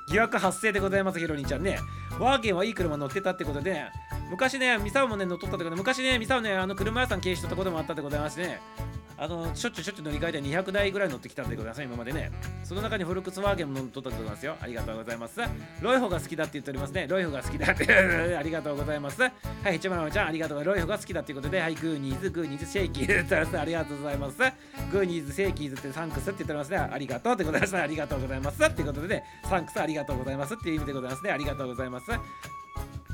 [0.06, 1.78] 疑惑発生でございますヒロリンちゃんね。
[2.18, 3.84] ワーゲンはいい車乗ってたってことで。
[4.30, 5.76] 昔ねミサオもね乗っとったってことで。
[5.76, 8.60] 昔ねミサオねあの車屋さん経営しとったこともあったでございますね。
[9.16, 12.30] あのしょっちゅうしょっちゅう乗り換えて200台ぐらい乗ってきたんでござい今までね。
[12.64, 14.56] その中にフォルクスワーゲンも乗っとったでございますよ。
[14.60, 15.40] ありがとうございます。
[15.80, 17.06] ロイホが好きだって言っておりますね。
[17.08, 17.86] ロイホが好きだって。
[18.36, 19.22] ありがとうございます。
[19.22, 19.30] は
[19.70, 20.64] い一番のちゃんありがとう。
[20.64, 24.38] ロイホが好きだっていうことではいグーニーズグーニーズシェイキーズありがとうございます。
[24.90, 26.78] グーニーズシェイキーズってサンクスって言っておりますね。
[26.78, 31.32] ありがとうってございますありがとうございますっていうことでねサンクスありがとうございますっていう意味でございますね。
[31.32, 32.61] ありがとうございます。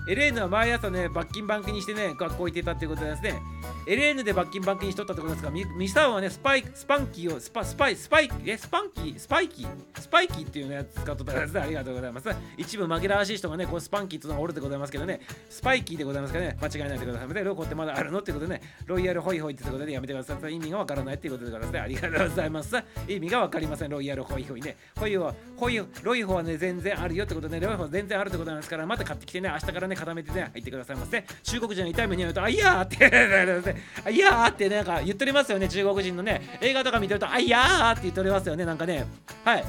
[0.09, 3.43] エレーヌは毎朝ね、罰金バンクにしてね、学校行ってたっていうことですね。
[3.87, 9.69] エレーヌで罰金バンクにしとったってことですが、ミミサオはね、スパイ、スパンキーを、スパ、スパイ、スパイ、え、スパンキー、スパイキー、
[10.01, 11.61] スパイキーっていうのやつ使っとったからですね。
[11.61, 12.29] ありがとうございます。
[12.57, 17.29] 一部紛らわしい人がね、こうスパンキーっていうのがおるでございますけどね、スパイキーでございますからね、間違いないでください。
[17.29, 20.55] で、ロコってまだあるのってことでね、ロイヤルホイホイってことでやめてください。
[20.55, 21.81] 意味がわからないっていうことでございますね。
[21.81, 22.77] ありがとうございます。
[23.07, 24.77] 意味がわかりません、ロイヤルホイホイね。
[24.97, 31.25] ホイ、ホイ、ロイホはね、全然あるよってことで、ロイホは全然あるってことなんですから、また買ってきてね、明日からね、固めてね、入ってくださいませ。
[31.43, 36.59] 中国人の痛い目に遭うと、あいやーって、あいやーってなんか言っとりますよね、中国人のね。
[36.61, 39.07] 映画とか見てると、あいやーって言っておりますよね、なんかね。
[39.45, 39.65] はい。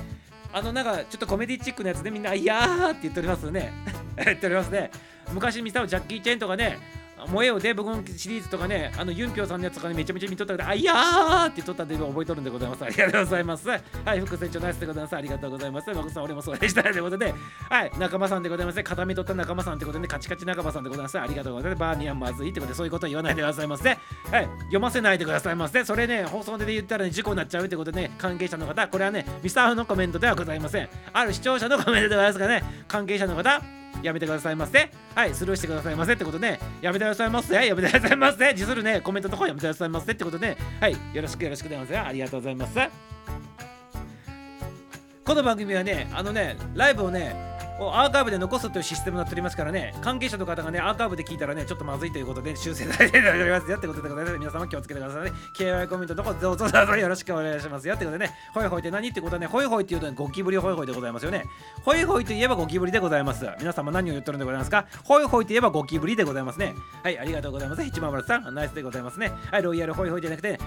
[0.52, 3.72] あのなんかちょっとコメディチックなやつでみんな「いやー」って言っておりますよね
[4.26, 4.90] 言っておりますね
[5.32, 6.80] 昔見たジャッキー・チェンとかね
[7.28, 12.84] 燃えよデブゴンシリーズとかね、あのユンピョウさんのやつとかね、めちゃめちゃ見とったけど、あいやーって言ったんで覚えとるんでございます。
[12.84, 13.70] ありがとうございます。
[13.70, 15.16] はい、副船長ナイスでございます。
[15.16, 15.94] ありがとうございます。
[15.94, 16.84] 僕さん、俺もそうでした。
[16.84, 17.34] ということで、
[17.70, 18.84] はい、仲間さんでございます。
[18.84, 21.20] 固めとった仲間さんってことで、ねカチカチ仲間さんでございます。
[21.20, 21.80] ありがとうございます。
[21.80, 23.90] バーニャンまずいってことで、そういうこと言わないでくださいませ。
[23.90, 24.00] はい、
[24.62, 25.84] 読ませないでくださいませ。
[25.86, 30.90] それね、放送で言ったらね、事故になっちゃうってことでね、関係者の方、これはね、ミサーフのコメントではございません。
[31.14, 33.62] ある視聴者のコメントでございますがね、関係者の方、
[34.02, 34.92] やめてくださいませ。
[35.16, 37.54] はい、スルーしてくださいませってことで、やめてくださいませ。
[37.54, 38.52] やめてくださいませ。
[38.54, 42.08] 自するね、コメントのとかやめてくださいませってことで、はい、よろしくよろしくでございます。
[42.10, 42.80] ありがとうございます。
[45.26, 54.38] この番組はね、あのね、ライブをね、アーカイブで残すというシステムになっておりますからね、関係者の方がね、アーカイブで聞いたらね、ちょっとまずいということで修正されておりますよってことでございます。
[54.38, 55.32] 皆様気をつけてくださいね。
[55.56, 59.10] KY コメントのとこどうぞよろしくお願いしますよってことでね、ホイホイって何？
[59.10, 61.46] ってことはね、ホイホイっていうと、ね、ゴキブリホイホイでございますよね。
[61.84, 63.46] ホイホイといえばゴキブリでございます。
[63.60, 64.86] 皆様何を言ってるんでございますか？
[65.04, 66.76] ホイホイといえばゴキブリでございますね。
[67.04, 67.84] はい、ありがとうございます。
[67.84, 69.32] 一番丸さん、ナイスでございますね。
[69.52, 70.60] はい、ロイヤルホイホイじゃなくて、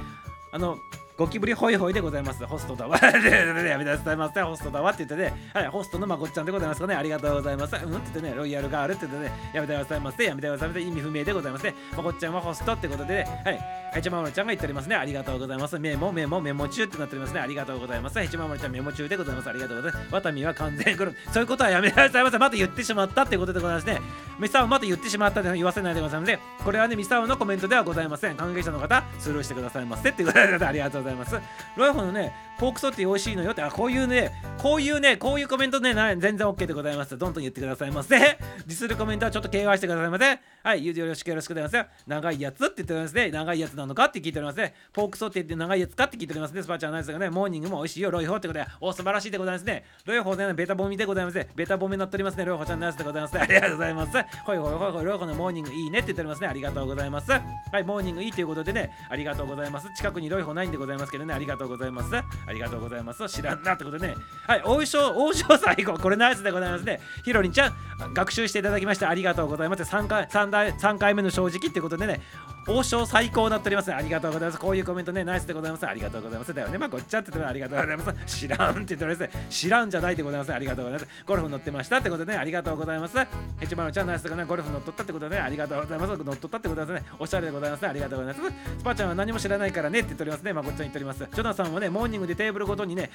[0.53, 0.77] あの、
[1.23, 2.45] ゴキブリホイホイでございます。
[2.45, 2.99] ホストだわ。
[3.01, 4.43] やめてくださいませ。
[4.43, 6.97] ホストだわって言ってね、はい、ホストのまこっちゃんでございますかね。
[6.97, 7.77] ありがとうございます。
[7.77, 7.83] うん？
[7.83, 10.25] って言ってね、ロイヤルガールって言ってね、やめてくださいませ。
[10.25, 10.81] やめてくださいませ。
[10.81, 11.77] 意味不明でございますね。
[11.97, 13.61] まこっちゃんはホストってことで、ね、はい、
[13.95, 14.97] ヘチマモルちゃんが言っておりますね。
[14.97, 15.79] ありがとうございます。
[15.79, 17.41] メモ、メモ、メモ中ってなっておりますね。
[17.41, 18.19] ありがとうございます。
[18.19, 19.49] ヘチマモルちゃんメモ中でございます。
[19.49, 20.15] ありがとうございます。
[20.15, 22.39] ワタミは完全にそういうことはやめてくださいませ。
[22.39, 24.01] また言ってしまったってことでございますね。
[24.41, 26.41] ミサオまた言ってしまったって言わせないでございますね。
[26.65, 28.37] これはね、ミサオのコメントではございません。
[28.37, 31.12] 関係者の方、スルーしてくださいませってことでありがとうございます。
[31.15, 31.41] ます。
[31.77, 37.19] ロイホのね、ポークソティ美味しいのよって、あ、こういうね、こういうね、こういうコメントね、全然 OK でございます。
[37.19, 38.19] どんどん言ってくださいませ。
[38.19, 40.39] ディスるコメントはちょっと KY してくださいませ。
[40.63, 42.03] はい、よろしくよろしくでございます。
[42.07, 43.31] 長いやつって言っておりますね。
[43.31, 44.75] 長いやつなのかって聞いておりますね。
[44.93, 46.63] ポークソティって長いやつかって聞いておりますね。
[46.63, 49.85] スパチャーナイスがね、モーニングも美味しいよ、ロイホーってことで、お、素晴らしいでございますね。
[50.05, 51.49] ロイホーでね、ベタボミでございますね。
[51.57, 52.45] ベタボミになっておりますね。
[52.45, 54.13] ロイホーちゃんナイスでございます、 ありがとうございます。
[54.45, 56.47] ほいほいほいほい、ロイホーのモーニングいいねって言っておりますね。
[56.47, 57.33] ありがとうございます。
[57.33, 57.41] は
[57.81, 59.89] い、モーニングいいということでね、ありがとうございます。
[59.97, 62.11] 近くにロイホーないんでございますけどね、ありがとうございます。
[62.47, 63.29] ありがとうございます。
[63.29, 64.17] 知らんなってことでね、
[64.47, 67.01] はい、王将、王将最後、これナイスでございますね。
[67.25, 67.75] ヒロリンちゃん、
[68.15, 69.83] 学習していただきましてありがとうございます。
[69.83, 72.21] 3回、3回 ,3 回目の正直ってことでね、
[72.69, 73.95] 王将最高になっております、ね。
[73.95, 74.61] ありがとうございます。
[74.61, 75.87] こういうコメントね、ナイスでございます。
[75.87, 76.55] ありがとうございます。
[76.55, 76.79] だよね。
[76.79, 78.39] まあ、ごっちゃっててありがとうございます。
[78.39, 79.31] 知らんって言っております。
[79.51, 80.53] 知らんじゃないでございます。
[80.53, 81.25] ありがとうございます。
[81.27, 83.17] ゴルフ乗ってましたってことでね、ありがとうございます。
[83.59, 84.49] ヘチマルちゃんナイスでございます。
[84.51, 86.25] ゴルフ乗っとったってことでね、ありがとうございます。
[86.25, 87.09] 乗っとったってことですね。
[87.19, 88.55] おしゃれでございます、ありがとうございます。
[88.79, 90.53] スパちゃんは何も知らないからねって言っておりますね。
[90.53, 91.19] まあ、ごっちゃん言っております。
[91.19, 93.11] ジョナさんはね、モーニングでテーブルごとにね、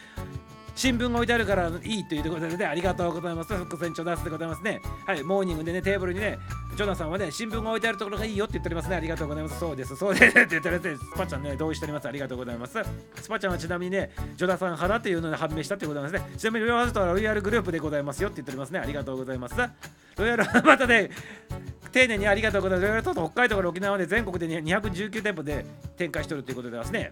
[0.75, 3.53] 新聞が置いてあるからいいということで、ね、ありがとうございます。
[3.55, 4.79] 副船長ナスでございますね。
[5.07, 6.37] はい、モーニングでね、テーブルにね、
[6.77, 8.95] ジョナさんはね、新聞が置いてあるところがいいよって言っておりますね。
[8.97, 9.59] ありがとうございます。
[9.59, 11.05] そうです、そうですって言っております。
[11.11, 12.07] スパちゃんね、同意しております。
[12.07, 12.73] ありがとうございます。
[13.15, 16.37] スパちゃんはちなみにね、ジョナさん派だというので判明したってことなんですね。
[16.37, 18.77] ちなみにロイヤルロイヤルグループでございますよって言っておりますね。
[18.77, 19.55] ありがとうございます。
[19.57, 21.09] ロイヤルまたね、
[21.91, 22.87] 丁寧にありがとうございます。
[22.87, 25.65] ロイヤルトート北海道から沖縄で全国で、219店舗で
[25.97, 27.11] 展開しておるということでますね。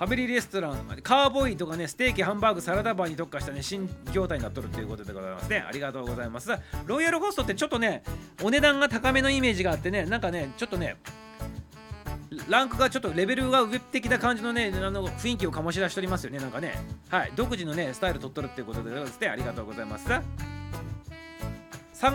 [0.00, 5.62] ファミリーレストラン、カーボーイとかね、ステーキ、ハンバーグ、サラダバーに特化したね、新業態になっとるということでございますね。
[5.68, 6.50] ありがとうございます。
[6.86, 8.02] ロイヤルホストってちょっとね、
[8.42, 10.96] お値段が高めのイメージがあってね、なんかね、ちょっとね、
[12.48, 16.78] ランクがちょっとレベルが上的な感じのね、あの雰囲気を醸し出しておりますよね、なんかね。
[17.10, 20.08] はい、独自のね、スタイル取っとるっていうことでですね、ありがとうございます。
[20.08, 20.22] 3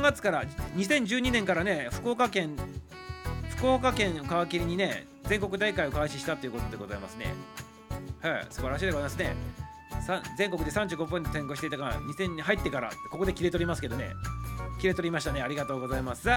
[0.01, 0.43] 月から
[0.75, 2.57] 2012年からね福岡県
[3.49, 7.27] 福岡県皮切りにね全国大会を開始したということでございますね
[8.29, 9.35] はい素晴らしいでございますね。
[10.35, 14.13] 全国で35ポイント転向していたが2000に入ってからここで切れ取りますけどね。
[14.81, 15.43] 切れ取りましたね。
[15.43, 16.27] ありがとうございます。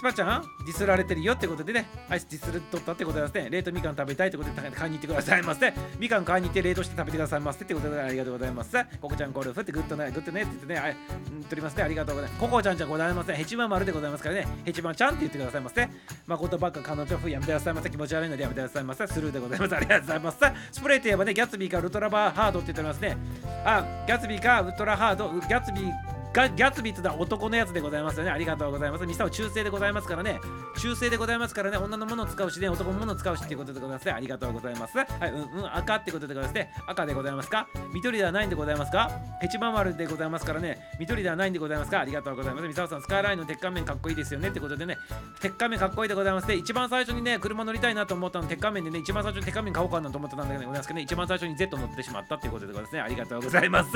[0.00, 5.74] スパちゃんディスられてるよってことでね、アイスディスるとったってことですね、冷凍みかん食べたいってことで買いに行ってくださいませ。
[5.98, 8.74] みかん買いに行って冷凍して食べてくださいませってことでありがとうございます。
[8.98, 12.40] ココちゃんゴルフってグッドね、グッドねって言ってね、あん、取りますね、ありがとうございます。
[12.40, 13.36] ココちゃんじゃございません。
[13.36, 15.86] ヘチマ丸でございますからね、ヘチマちゃんって言ってくださいませ。
[16.26, 17.90] 誠ばっか彼女夫やめてくださいませ。
[17.90, 19.06] 気持ち悪いのでやめてくださいませ。
[19.06, 19.76] スルーでございます。
[19.76, 20.38] ありがとうございます。
[20.72, 23.18] スプレーといえばね、ギャツビーかウルトラバーハードって言っておりますね。
[23.66, 28.30] あ、ギャツビーかウルトラハード、ギャツビーギャツビーってのは男のやつでございますよね。
[28.30, 29.06] ありがとうございます。
[29.06, 30.40] ミサオ中性でございますからね。
[30.78, 31.76] 中性でございますからね。
[31.76, 34.12] 女のものを使うしね、男のものを使うしっていうことでございますね。
[34.12, 34.96] ありがとうございます。
[34.96, 36.72] はい、うん、うん、赤ってことでございますね。
[36.86, 37.66] 赤でございますか？
[37.92, 39.10] 緑ではないんでございますか？
[39.40, 40.78] ヘチマ丸でございますからね。
[41.00, 42.00] 緑ではないんでございますか？
[42.00, 42.68] ありがとうございます。
[42.68, 44.96] ミサオさん、スカイラインの鉄仮面かっこいいですよねってことでね。
[45.40, 46.54] 鉄仮面かっこいいでございますね。
[46.54, 53.00] 一番最初にね、車乗りたいなと思ったの、鉄仮面でね、一番最初に鉄仮面買おうかなと思ってたんだけどございますけどね、一番最初に Z 乗ってしまったっていうことでございますね。
[53.00, 53.90] ありがとうございます。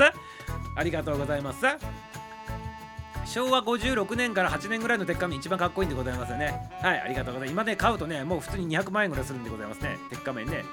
[0.75, 1.65] ありがとうございます。
[3.35, 10.63] 昭和56年から8年ぐらいの鉄仮面一番かっこいいんでございますよねはいありがとうございます今ね買うとねもう普通に200万円ぐらいするんでございますね鉄仮面ね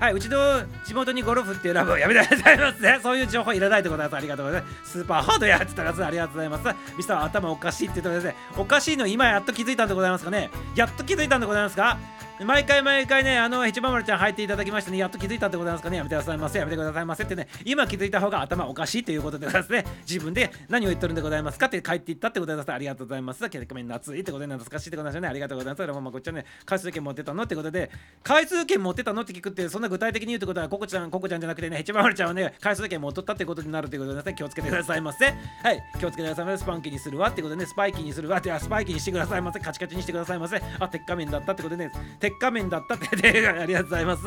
[0.00, 0.38] はい、うちの
[0.86, 3.00] 地元にゴルフって選ぶやめてくださいますね。
[3.02, 4.16] そういう情報いらないでございます。
[4.16, 4.92] ありがとうございます。
[4.92, 6.64] スーパーハードやってたらありがとうございます。
[6.96, 8.36] ミスター頭おかしいって言ってください。
[8.56, 10.50] おかしいの今やっと気づいたんでございますかね。
[10.76, 11.98] やっと気づいたんでございますか
[12.44, 22.76] 毎回毎回ね、あの、ヘチマ丸ちゃん入っていただきましてね、やっと気づいたでございますかね、やめてくださいませ、やめてくださいませってね、今気づいた方が頭おかしいということでございますね、自分で何を言ってるんでございますかって帰っていったってことでございます。
[22.76, 23.48] ありがとうございます。
[23.48, 25.28] 結局夏いってことで懐かしいってことですよね。
[25.28, 26.00] ありがとうございます。
[26.00, 27.90] まあ、こっちはね、回数券持ってたのってことで、
[28.22, 35.26] 回数券持ってたのって聞くって、そんな具体的に言うってことは、ココちゃん、ココちゃんじゃなくてね、ヘチマ丸ちゃんはね、回数券持っとったってことになるということでね、気をつけてくださいませ。
[35.26, 35.32] は
[35.72, 36.62] い、気をつけてくださいませ。
[36.62, 39.58] スパンキーにするわってことでね、スパイキーにするわって、スパイキーにしてくださいませ。
[39.60, 40.62] カチカチにしてくださいませ。
[40.78, 41.92] あ、鉄仮面だったってことでね、
[42.28, 44.22] 鉄仮面だったってありがとうございます。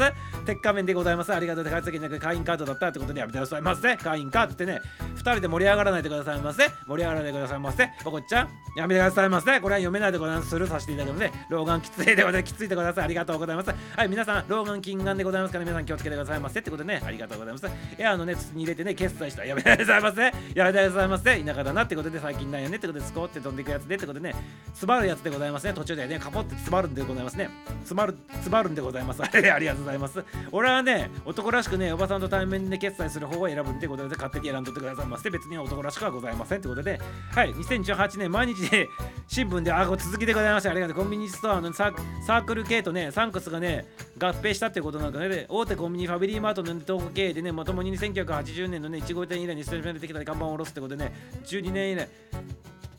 [0.46, 1.34] 鉄仮面でございます。
[1.34, 2.20] ありがとうございます。
[2.20, 3.96] 会員カードだったってことでやめてくださいませ。
[3.98, 4.80] 会員カードってね、
[5.16, 6.68] 2人で盛り上がらないでくださいませ。
[6.88, 7.90] 盛り上がらないでくださいませ。
[8.04, 9.60] おこっちゃん、やめてくださいませ。
[9.60, 10.50] これは読めないでございます。
[10.50, 11.46] スルーさせていただきますね。
[11.50, 12.54] 老眼きついでございます。
[12.54, 13.02] きついでございます。
[13.04, 13.70] ありがとうございます。
[13.70, 16.60] はい、皆さん、老眼近眼でございますから、皆さん気をつけてくださいませ。
[16.60, 17.68] ってことでね、ありがとうございます。
[17.98, 19.48] エアのね、筒に入れてね、決済したら。
[19.48, 20.22] やめてくださいませ。
[20.56, 21.40] やめてくださいませ。
[21.40, 24.36] 田舎だなってことで、最近ないよねってことで、スコーって飛んでいくやつでってことでね、
[24.68, 25.74] 詰まるやつでございますね。
[25.74, 27.50] 途中でね、カポって詰まるんでございますね。
[27.92, 29.22] 詰まる、詰まるんでございます。
[29.24, 29.28] あ
[29.60, 30.24] りがとうございます。
[30.52, 37.00] 俺はね、男らしくね、おばさんと対面で決済する方を選ぶってことで、勝手に選んどってくださいまして、別に男らしくはございませんってことで、
[37.34, 38.88] はい、2018年毎日ね、
[39.28, 40.72] 新聞で、あ、こ続きでございました。
[40.72, 40.96] ありがとう。
[40.96, 43.86] コンビニストアのサークル系とね、サンクスがね、
[44.18, 51.14] 合併したってことなんかね、大手コンビニファミリーマートのネット経営でね、まともに1980年のね、1号店以来にステージできた看板を下ろすってことでね、
[51.44, 52.08] 12年以来、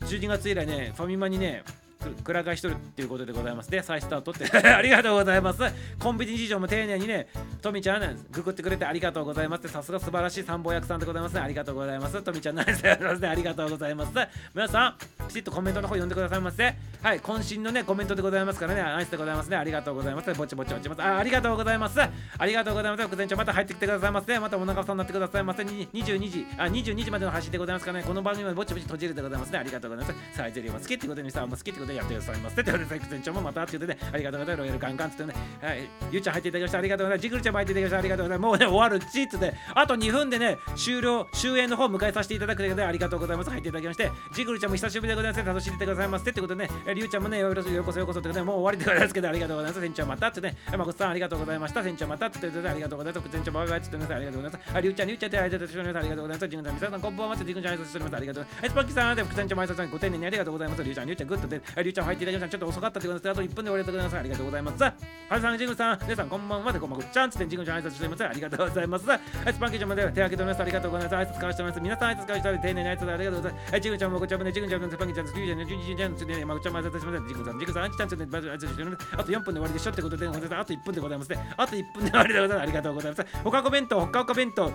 [0.01, 1.63] 12月以来ね、ファミマにね、
[2.11, 3.69] くら替えしとるっていうことでございます。
[3.69, 5.59] で、再スタートって ありがとうございます。
[5.99, 7.27] コンビニ事情も丁寧にね、
[7.61, 9.67] とみちゃん、ググってくれてありがとうございます。
[9.67, 11.41] さすが素晴らしい参謀役さんでございますね。
[11.41, 12.21] ありがとうございます。
[12.21, 13.27] とみちゃん、ナイスですね。
[13.29, 14.11] ありがとうございます。
[14.53, 16.75] 皆さん、きちっとコメントの方読んでくださいませ。
[17.01, 19.57] はい、渾身のね、コメントでございますからね、ナイスでございますね。
[19.57, 20.33] ありがとうございます。
[20.33, 21.01] ぼちぼち落ちます。
[21.01, 21.99] あありがとうございます。
[22.01, 23.07] ありがとうございます。
[23.07, 24.39] 副店長、また入ってきてくださいませ。
[24.39, 25.63] またお腹さんになってくださいませ。
[25.63, 29.59] 22時、あ、22時までの配信でございますからね、この番組はぼちぼち閉じるでございますね。
[29.59, 30.37] ありがとうございます。
[30.37, 32.63] サイゼリーも好きってことにさ、も好きってことでやってくださいませ。
[32.63, 34.63] ということで、店長もまたって言ってね、ありがとうございます。
[34.63, 36.77] ロイヤルガンガンってね、はい、ゆうちゃん入っていただきました。
[36.79, 37.23] ありがとうございます。
[37.23, 37.99] ジグルちゃんも入っていただきました。
[37.99, 38.47] ありがとうございます。
[38.47, 43.49] もうね、終わるちっつって、あと2分でね、終了、終演の方を迎えさせていただくということで、ありがとうございます。
[43.49, 45.45] 入っていただきまして、ジグルちゃんも久しぶりでございます。
[45.45, 46.31] 楽しんでてくださいませ。
[46.31, 49.81] ってことでね、りゅうちゃんもね、よろしくよこそよこそってことで、もう終わりでございますけど、ありがとうございます。
[49.81, 51.83] 店長またってね、まこさんありがとうございました。
[51.83, 53.29] 店長またって言ってありがとうございます。
[53.29, 54.81] 店長バイバイって言ってありがとうございます。
[54.81, 55.97] りゅうちゃん、りゅうちゃんってありがとうございます。
[55.97, 56.47] ありがとうございます。
[56.47, 58.15] ジグルちゃん、皆さん、こんばんはジグルちゃん挨拶しております。
[58.15, 58.71] ありがとうございます。
[58.71, 60.83] スパッキーさん、で、副店長も挨拶さん、ご丁寧にありがとうございます。
[60.83, 62.53] りゅうちゃん、りゅうちゃん、グッドで、りはい、りゅうちゃん入っていただきました。
[62.53, 63.29] ちょっと遅かったってことです。
[63.31, 64.19] あと1分で終わりでござい。
[64.19, 64.83] ありがとうございます。
[64.83, 64.93] は
[65.31, 67.05] るさん、ジングさん、皆さん、こんばんはで、こんばんは。
[67.05, 68.25] ちゃんつって、ジングちゃん挨拶しています。
[68.25, 69.07] ありがとうございます。
[69.07, 69.19] はい、
[69.53, 70.61] スパンケージョンまで手挙げております。
[70.61, 71.15] ありがとうございます。
[71.15, 71.81] 挨拶交わしてます。
[71.81, 73.71] 皆さん、挨拶交わしており丁寧に挨拶ありがとうございます。
[73.71, 77.27] はい、ジングちゃんもこちらもね、ジングちゃんスパンケージョン、スキーちゃん、ジングちゃん、ジングちゃん、まこちゃん挨拶します。
[77.27, 79.07] ジングさん、ジングさん、あんちゃん、ちょっと挨拶しております。
[79.13, 80.39] あと4分で終わりでしょってことで、あと
[80.73, 81.53] 1分でございますね。
[81.57, 82.61] あと1分で終わりでございます。
[82.61, 83.25] ありがとうございます。
[83.43, 84.71] ほかこ弁当、ほかこ弁当。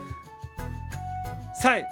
[1.61, 1.85] さい、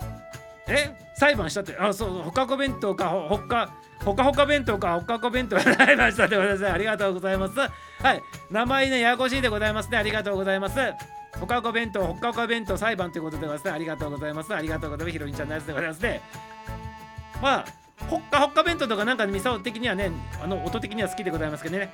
[0.68, 3.74] え裁判したって、あ、そう、ほかこ弁当か、ほか、
[4.04, 6.70] ほかほか弁当か、ほかほか弁当裁判したでございます。
[6.70, 7.58] ありがとうございます。
[7.58, 7.68] は
[8.14, 9.98] い、名前ね、ややこしいでございますね。
[9.98, 10.78] ありがとうございます。
[11.40, 13.70] ほかほか弁当、ほかほか弁当裁判ということでございますね。
[13.72, 14.54] ありがとうございます。
[14.54, 15.12] ありがとうございます。
[15.12, 16.20] ひろみちゃんのやつでございますね。
[17.42, 17.64] まあ、
[18.08, 20.10] ほっかほっか弁当とかなんかミサオ的にはね、
[20.42, 21.90] あの音的には好きでございますけどね。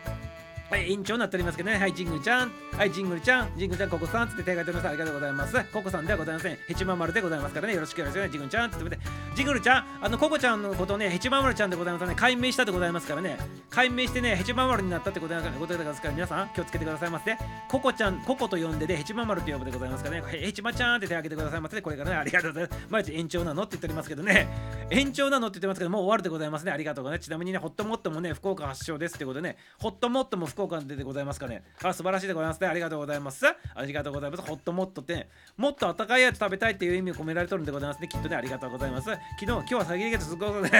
[0.72, 1.76] はい、延長になっておりますけどね。
[1.76, 2.52] はい、ジングルちゃん。
[2.78, 3.52] はい、ジングルちゃん。
[3.58, 4.28] ジングルちゃん、ココさん。
[4.30, 4.88] つって手が出てます。
[4.88, 5.64] ありがとうございます。
[5.70, 6.56] ココさんではございません。
[6.66, 7.74] ヘチママルでございますからね。
[7.74, 8.30] よろしくお願いします。
[8.30, 8.70] ジングルちゃん。
[8.70, 8.98] つって
[9.34, 12.14] ジングルちゃん、あの、ココちゃんのことね、ヘチママルちゃんでございますね。
[12.16, 13.36] 解明したでございますからね。
[13.68, 17.36] 解明してね、ヘチママルになったってことでございますから、皆さん気をつけてくださいませ。
[17.68, 20.24] ココちゃん、ココと呼んでで、ヘチママルと呼ぶでございますからね。
[20.26, 21.82] ヘチマちゃんって手を挙げてくださいませ。
[21.82, 22.86] これからね、ありがとうございます。
[22.88, 24.48] 毎日延長なのって言っておりますけどね。
[24.88, 26.72] 延長なのって言ってますけど、もう終わるでございますね。
[26.72, 27.26] ありがとうございます。
[27.26, 31.62] ちなみにね、ホットモットもね、福岡発祥ですってことでね、ホットモットも福岡でございますかね。
[31.82, 32.66] あ、素晴らしいでございますね。
[32.66, 33.46] ありがとうございます。
[33.46, 34.42] ありがとうございます。
[34.42, 38.08] ホットモットって、ね、もっと温かいやつ食べたいっていう意味を込められてるんでございますね。
[38.08, 39.10] きっとね、ありがとうございます。
[39.10, 40.70] 昨日、今日は先にげとすごくね、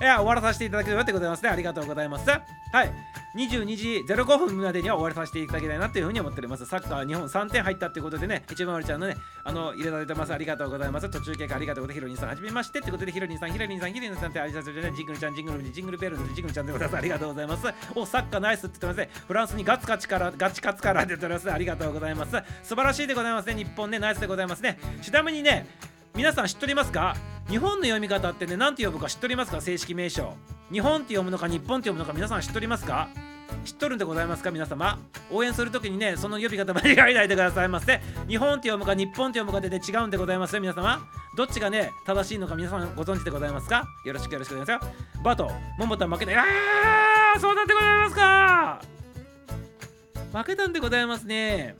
[0.00, 1.50] いや、終わらさせていただければってございますね。
[1.50, 2.28] ありがとうございます。
[2.28, 2.38] は
[2.84, 3.23] い。
[3.34, 6.64] 22時05分までには終わりさせていただきたいなというふうに思っております。
[6.66, 10.32] サッカー日本3点入ったっていうことでね、一番丸ちゃんのね、あの、入れられてます。
[10.32, 11.08] ありがとうございます。
[11.10, 12.00] 途中経過ありがとうございます。
[12.00, 14.96] ヒロリンさん、はじめましてってことで、ヒロリンさん、ヒロリンさん、ヒロリンさんってありがとうございます。
[14.96, 16.98] ジングルちゃん、ジングル、ジングルベルズジングルちゃんでございます。
[16.98, 17.66] ありがとうございます。
[17.96, 19.10] お、サッカーナイスって言ってますね。
[19.26, 21.50] フランスにガツガチから、ガチカツからって言ってます。
[21.50, 22.32] ありがとうございます。
[22.62, 23.54] 素晴らしいでございますね。
[23.54, 24.78] 日本ね、ナイスでございますね。
[25.02, 25.66] ちなみにね、
[26.14, 27.16] 皆さん知っておりますか？
[27.48, 29.60] 日本の読み方ってね、何て呼ぶか知っておりますか？
[29.60, 30.32] 正式名称。
[30.70, 33.08] 日本って読むのか日本って読むのか皆さん知っておりますか？
[33.64, 34.52] 知っとるんでございますか？
[34.52, 34.96] 皆様。
[35.32, 38.00] 応援するときにねその呼び方間違えないでくださいませ。
[38.28, 41.04] 日本って読むか日本って読むかで、ね、違うんでございますよ皆様。
[41.36, 43.84] どっちがね正しいのか皆さんご存知でございますか？
[44.06, 44.92] よろしくよろしくお願いしますよ。
[45.24, 45.50] バト
[45.80, 48.82] 桃田負けないあーそうなんでございますか？
[50.32, 51.74] 負けたんでございますね。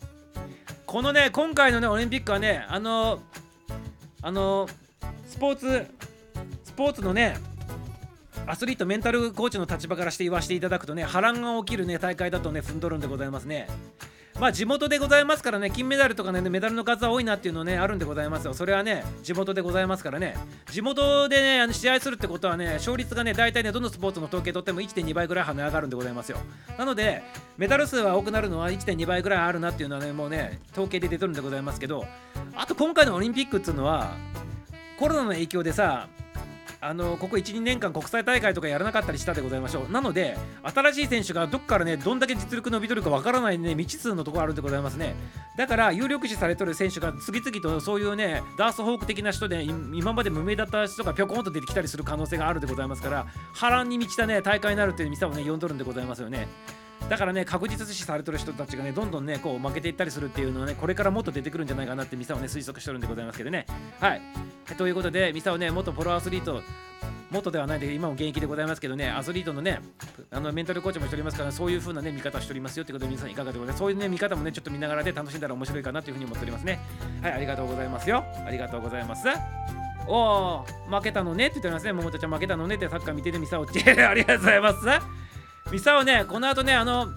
[0.86, 3.20] このね今回のねオリンピックはねあの
[4.26, 4.66] あの
[5.26, 5.86] スポーツ
[6.64, 7.36] スポーツのね
[8.46, 13.68] アスリートメンタルコーチの立場からして言わせていただくとね波乱が起きるね大会だとね踏んどるんでございますね。
[14.40, 18.54] まあ地元でございますからね金メダルとかねメダルの数は多いなっていうのねあるんでございますよ。
[18.54, 20.36] それはね地元でございますからね。
[20.70, 26.38] 地元でねあの試合するってことはね勝率がね大体ねどのスポーツの統計とっても1.2倍ぐらい跳ね上がるんでございますよ。
[26.76, 27.22] なので
[27.56, 32.04] メダル数は多くなるのは1.2倍ぐらいあるなっていうのはねもうね統計で出てるんでございますけど
[32.56, 34.16] あと今回のオリンピックっていうのは
[34.98, 36.08] コロナの影響でさ
[36.80, 39.92] あのここ12年間国際大会とかやらなかったりしたでございましょう。
[39.92, 45.14] なので新しい選手がどっからねどんだけ実力伸びとるかわからないね未知数のところあるんでございますね。
[45.56, 56.48] だから有力視されとる選手が次々とそういうねダースホーク的な人で今まで無名だった人がぴょこんと出てきたりする可能性があるでございますから波乱に満ちたね大会になるという店をね呼んどるんでございますよね。
[57.08, 63.66] だからね確実視されてる人たちがねどんどんねこう負けていったりするっていうのはねこれからもっと出てくるんじゃないかなってミサをね推測してるんでございますけどね。
[64.00, 64.22] はい。
[64.76, 66.62] ということでミサをね元プロアスリート
[67.30, 69.80] 元ではないで今も現役でございますけどねアスリートのね
[70.30, 73.78] あのメンタルコーチもしておりますからそういう風なね見方をしておりますよってことで皆さんいかがでございます？
[73.80, 76.80] そういうね見方もねちょっと見ながらで楽しんだら面白いかなというふうに思っておりますね。
[77.22, 78.24] はいありがとうございますよ。
[78.46, 79.26] ありがとうございます。
[80.06, 81.92] おお負けたのねって言っておりますね。
[81.92, 84.78] 桃田ちゃん負けたのねってサッカー見ててミサオってありがとうございます。
[85.70, 87.08] ミサオねこの後ねあの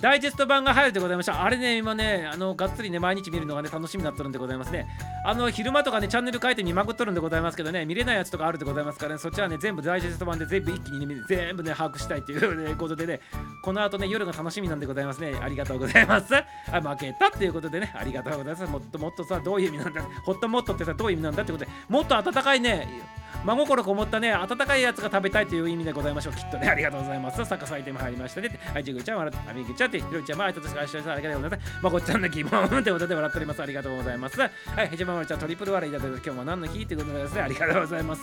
[0.00, 1.42] ダイジェスト版が入るでございました。
[1.42, 4.86] あれね、今ね、あの、がっつりね、毎日見るのがね、楽しみになってるんでございますね。
[5.24, 13.20] あの、昼間とかね、チャンネル変えて見まくっとるんでございますけどね、見れないやつとかあるでございますからね、そっちはね、全部ダイジェスト版で全部一気にね、全部ね、把握したいという、ね、ことでね、
[13.62, 15.34] この後ね、夜が楽しみなんでございますね。
[15.40, 16.34] ありがとうございます。
[16.34, 16.44] あ
[16.82, 18.70] 負けたっていうことでね、ありがとうございます。
[18.70, 22.86] もっともっとさ、どういう意味なんだ、ホットモットってさ、どういう意味なんだってことで、もっと温かいね、
[23.44, 26.34] 真心こもったね、温かいやつが食べたいという意味でございましょう。
[26.34, 27.44] きっとね、ありがとうございます。
[27.44, 28.50] サッカー採点も入りましたね。
[28.72, 31.82] はい、ジグちゃん、笑って、あみぐちゃんって、ひろちゃんも挨拶しかしありがとうございます。
[31.82, 33.62] まこちゃんの疑問ってことで笑っております。
[33.62, 34.40] ありがとうございます。
[34.40, 34.48] は
[34.82, 36.82] い、ヘジママルちゃん、トリプル笑いだと今日も何の日？
[36.82, 38.22] ってことでですね、ありがとうございます。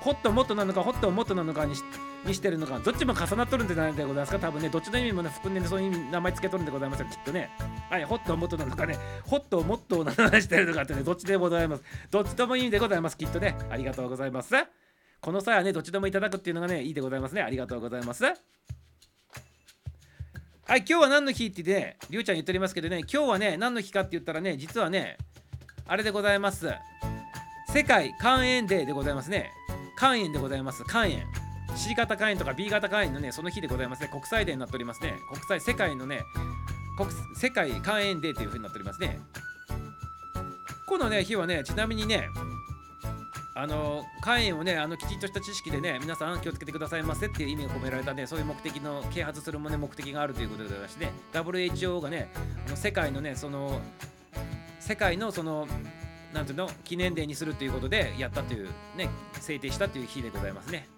[0.00, 1.82] ホットもっとなのかホットもっとなのかにし
[2.26, 4.38] にしてるのかどっちも重なっとるんじゃないでございますか？
[4.38, 7.50] 多分ねどっちの意味もね含んで、ね、そういう意味名前つけとるんでございますよきっとね。
[7.88, 8.98] はいホットもっとなのかね。
[9.24, 11.82] ホットもっとなのかしてるのかってねどっちでございます？
[12.10, 13.56] どっちとも意味でございますきっとね。
[13.70, 14.54] ありがとうございます。
[15.20, 17.42] この際はねどっちでもいただくっていうのがねいいでございますね。
[17.42, 18.24] ありがとうございます。
[18.24, 18.32] は
[20.76, 25.18] い今日は何の日ってねりゅうちゃん言っておりますけどね今日はね何の日かって言ったらね実はね
[25.86, 26.68] あれでございます。
[27.72, 29.50] 世界肝炎デーでございますね。
[30.00, 30.82] 肝炎でございます。
[30.88, 31.16] 肝炎。
[31.76, 34.08] C 型肝炎とか B 型肝炎のねその日でございますね。
[34.08, 35.18] 国際デーになっておりますね。
[35.28, 36.24] 国際世界のね
[36.96, 39.20] 国世界肝炎デーという風になっておりますね。
[40.86, 42.30] このね日はねちなみにね
[43.54, 51.12] あの肝炎をねあのきちっとした知識でね皆さん気をつけてくださいませっていう意味が込められたねそういう目的の啓発するもね目的があるということでございましてね。
[51.34, 52.32] WHO がね
[52.66, 53.82] あの世界のねその
[54.78, 55.68] 世界のその
[56.32, 59.08] なんていうの記念デーにするということでやったというね
[59.40, 60.88] 制定したという日でございますね。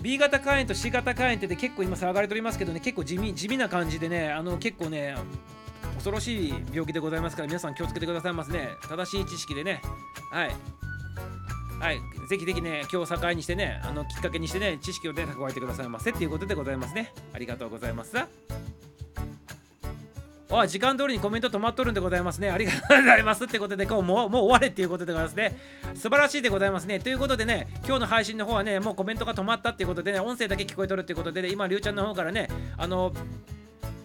[0.00, 5.16] B 型肝炎と C 型肝炎って結構今騒がれておりますけどね結構地味地味な感じでねあの結構ね
[5.94, 8.68] 恐ろしい病気でございますから皆さん気をつけてくださいますね。
[8.88, 9.82] 正しい知識でね。
[10.30, 10.54] はい。
[11.80, 17.12] はい、ぜひぜひね、今日境にしてね、あのきっかけにしてね、知識をね、蓄えてくださいませっていうことでございますね。
[17.32, 18.16] ありがとうございます。
[20.50, 22.50] あ時間通りにコメント止まっとるんでございますね。
[22.50, 25.56] ありがとうございますってことで、こうもうもう終われっていうことでございますね。
[25.94, 27.00] 素晴らしいでございますね。
[27.00, 33.12] ということでね、今日の配信の方はね、もうコメントが止まったっていうことでね、音声だけ聞こえとるっていうことで、ね、今、りゅうちゃんの方からね、あの、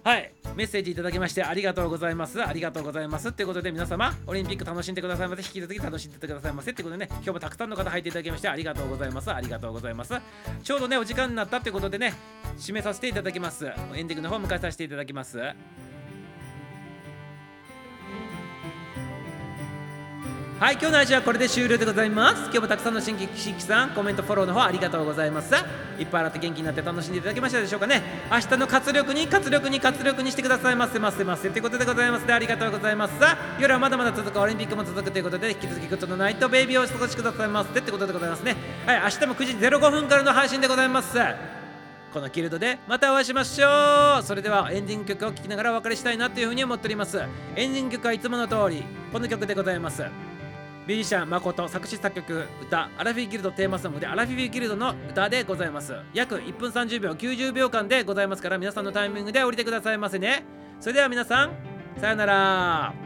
[0.03, 10.13] はいメッセージいただきましてありがとうございますありがとうございますということで皆様オリンピック楽しんでくださいませ引き続き楽しんでてくださいませってことでね今日もたくさんの方入っていただきましてありがとうございますありがとうございます
[10.61, 12.13] ちょうどねお時間になったということでね
[12.57, 13.65] 締めさせていただきます
[13.95, 15.39] エンディングの方を迎えさせていただきます
[20.59, 22.43] はい、今日の配信はこれで終了でございます。
[22.43, 25.53] 今日もたくさんの新規新規さん、コメント、フォローの方ありがとうございます。
[25.99, 28.01] いっぱい笑って元気になって楽しんでいただけましたでしょうかね。
[28.31, 32.33] 明日の活力に活力に活力にしてくださいませませませということでございますね。
[32.33, 33.37] ありがとうございますさ。
[33.59, 38.55] 夜はまだまだ続くオリンピックも続くということで、引き続き good の night baby をお過ごしくださいませってことでございますね。
[38.85, 41.17] はい、明日も9時05分からの配信でございます。
[42.13, 47.19] このキルドでまたお会いしましょうそれではエンディング曲を聴きながらお別れしたいなというふうに思っております
[47.55, 50.03] エンディング曲はいつもの通りこの曲でございます
[50.85, 55.95] ミュージシャン誠作詞作曲歌アラフィギルドテーマソングでアラフィーギルドの歌でございます。
[56.13, 60.43] 約1分30秒90秒間でございますから皆さんのタイミングで降りてくださいませね。
[60.79, 61.51] それでは皆さん
[61.99, 63.02] さよなら。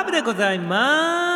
[0.00, 1.29] ラブでございます。